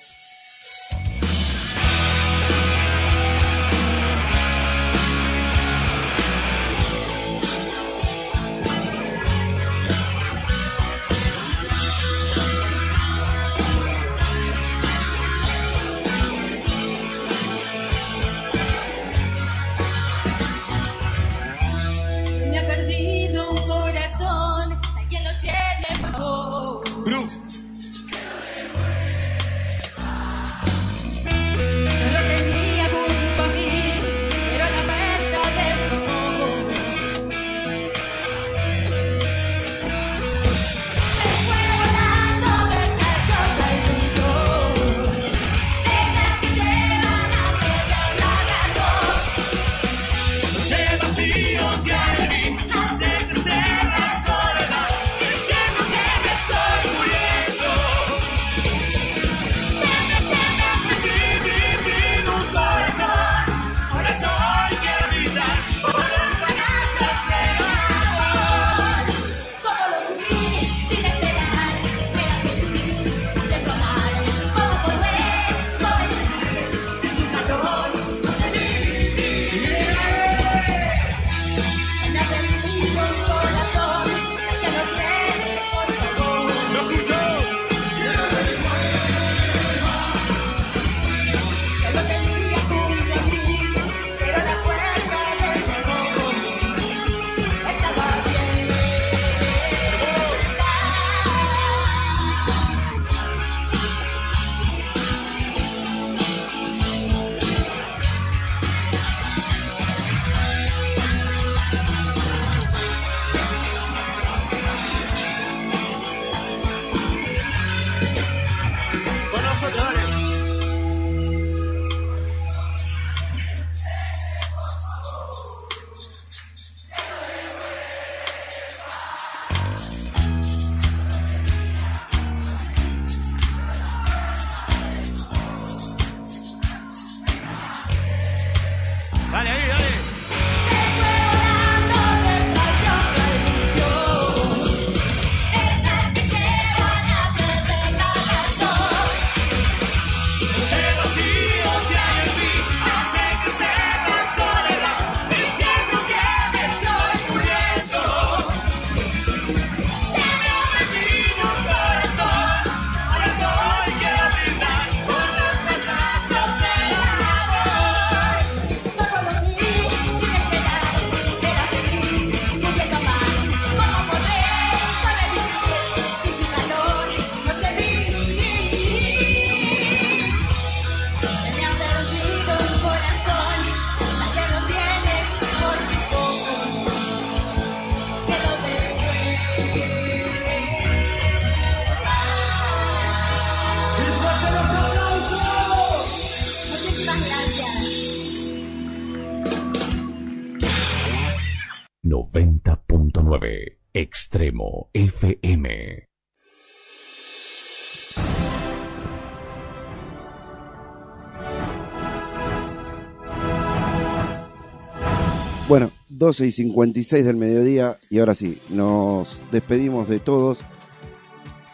12 216.10 216.46
y 216.46 216.52
56 216.52 217.24
del 217.24 217.36
mediodía 217.36 217.96
y 218.10 218.18
ahora 218.18 218.34
sí, 218.34 218.60
nos 218.70 219.40
despedimos 219.52 220.08
de 220.08 220.18
todos 220.18 220.58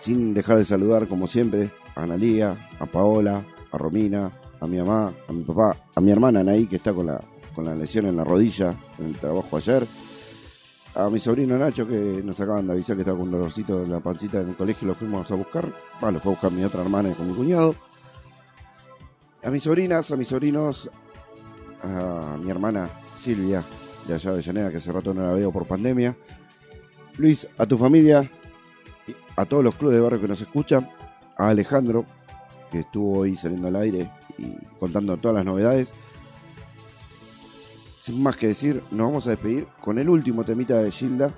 sin 0.00 0.34
dejar 0.34 0.58
de 0.58 0.66
saludar 0.66 1.08
como 1.08 1.26
siempre 1.26 1.70
a 1.94 2.02
Analía, 2.02 2.68
a 2.78 2.84
Paola, 2.84 3.46
a 3.72 3.78
Romina, 3.78 4.30
a 4.60 4.66
mi 4.66 4.76
mamá, 4.76 5.14
a 5.26 5.32
mi 5.32 5.42
papá, 5.42 5.78
a 5.94 6.00
mi 6.02 6.10
hermana 6.10 6.40
Anaí 6.40 6.66
que 6.66 6.76
está 6.76 6.92
con 6.92 7.06
la, 7.06 7.18
con 7.54 7.64
la 7.64 7.74
lesión 7.74 8.04
en 8.04 8.16
la 8.16 8.24
rodilla 8.24 8.74
en 8.98 9.06
el 9.06 9.18
trabajo 9.18 9.56
ayer, 9.56 9.86
a 10.94 11.08
mi 11.08 11.18
sobrino 11.18 11.56
Nacho 11.56 11.88
que 11.88 12.20
nos 12.22 12.38
acaban 12.38 12.66
de 12.66 12.74
avisar 12.74 12.94
que 12.94 13.02
estaba 13.02 13.16
con 13.16 13.28
un 13.28 13.32
dolorcito 13.32 13.84
en 13.84 13.90
la 13.90 14.00
pancita 14.00 14.42
en 14.42 14.50
el 14.50 14.56
colegio 14.56 14.84
y 14.84 14.88
lo 14.88 14.94
fuimos 14.94 15.30
a 15.30 15.34
buscar, 15.34 15.74
ah, 16.02 16.10
lo 16.10 16.20
fue 16.20 16.32
a 16.32 16.34
buscar 16.34 16.52
mi 16.52 16.62
otra 16.62 16.82
hermana 16.82 17.14
con 17.14 17.26
mi 17.26 17.34
cuñado, 17.34 17.74
a 19.42 19.50
mis 19.50 19.62
sobrinas, 19.62 20.10
a 20.10 20.16
mis 20.16 20.28
sobrinos, 20.28 20.90
a 21.82 22.36
mi 22.36 22.50
hermana 22.50 22.90
Silvia 23.16 23.64
de 24.06 24.14
allá 24.14 24.32
de 24.32 24.42
Llanera, 24.42 24.70
que 24.70 24.76
hace 24.78 24.92
rato 24.92 25.12
no 25.12 25.22
la 25.22 25.32
veo 25.32 25.52
por 25.52 25.66
pandemia. 25.66 26.16
Luis, 27.16 27.46
a 27.58 27.66
tu 27.66 27.78
familia, 27.78 28.30
a 29.36 29.44
todos 29.44 29.64
los 29.64 29.74
clubes 29.74 29.96
de 29.96 30.02
barrio 30.02 30.20
que 30.20 30.28
nos 30.28 30.40
escuchan, 30.40 30.88
a 31.36 31.48
Alejandro, 31.48 32.04
que 32.70 32.80
estuvo 32.80 33.18
hoy 33.20 33.36
saliendo 33.36 33.68
al 33.68 33.76
aire 33.76 34.10
y 34.38 34.52
contando 34.78 35.16
todas 35.16 35.36
las 35.36 35.44
novedades. 35.44 35.92
Sin 38.00 38.22
más 38.22 38.36
que 38.36 38.48
decir, 38.48 38.82
nos 38.90 39.08
vamos 39.08 39.26
a 39.26 39.30
despedir 39.30 39.66
con 39.80 39.98
el 39.98 40.08
último 40.08 40.44
temita 40.44 40.78
de 40.78 40.90
Gilda, 40.90 41.30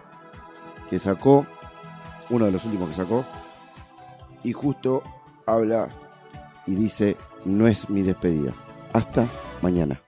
que 0.90 0.98
sacó, 0.98 1.46
uno 2.30 2.46
de 2.46 2.52
los 2.52 2.64
últimos 2.64 2.90
que 2.90 2.94
sacó, 2.94 3.24
y 4.44 4.52
justo 4.52 5.02
habla 5.46 5.88
y 6.66 6.74
dice, 6.74 7.16
no 7.44 7.66
es 7.66 7.88
mi 7.88 8.02
despedida. 8.02 8.52
Hasta 8.92 9.26
mañana. 9.62 10.07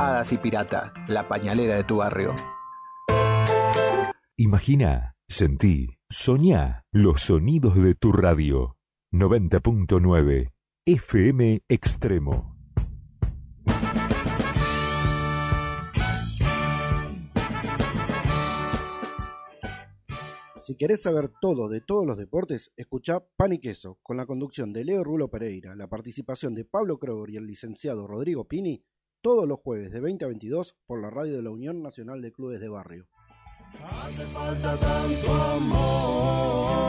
Hadas 0.00 0.32
y 0.32 0.38
Pirata, 0.38 0.94
la 1.08 1.28
pañalera 1.28 1.76
de 1.76 1.84
tu 1.84 1.96
barrio. 1.96 2.34
Imagina, 4.38 5.14
sentí, 5.28 5.98
soñá 6.08 6.84
los 6.90 7.20
sonidos 7.20 7.74
de 7.74 7.94
tu 7.94 8.10
radio. 8.10 8.78
90.9 9.12 10.52
FM 10.86 11.60
Extremo. 11.68 12.56
Si 20.70 20.76
querés 20.76 21.02
saber 21.02 21.30
todo 21.42 21.68
de 21.68 21.82
todos 21.82 22.06
los 22.06 22.16
deportes, 22.16 22.72
escuchá 22.76 23.22
Pan 23.36 23.52
y 23.52 23.58
Queso, 23.58 23.98
con 24.02 24.16
la 24.16 24.24
conducción 24.24 24.72
de 24.72 24.84
Leo 24.84 25.04
Rulo 25.04 25.28
Pereira, 25.28 25.74
la 25.74 25.88
participación 25.88 26.54
de 26.54 26.64
Pablo 26.64 26.98
Kroger 26.98 27.34
y 27.34 27.36
el 27.36 27.46
licenciado 27.46 28.06
Rodrigo 28.06 28.46
Pini, 28.46 28.82
todos 29.20 29.46
los 29.46 29.60
jueves 29.60 29.92
de 29.92 30.00
20 30.00 30.24
a 30.24 30.28
22 30.28 30.76
por 30.86 31.00
la 31.00 31.10
radio 31.10 31.36
de 31.36 31.42
la 31.42 31.50
Unión 31.50 31.82
Nacional 31.82 32.22
de 32.22 32.32
Clubes 32.32 32.60
de 32.60 32.68
Barrio. 32.68 33.06
Hace 33.82 34.24
falta 34.26 34.76
tanto 34.78 35.32
amor. 35.32 36.80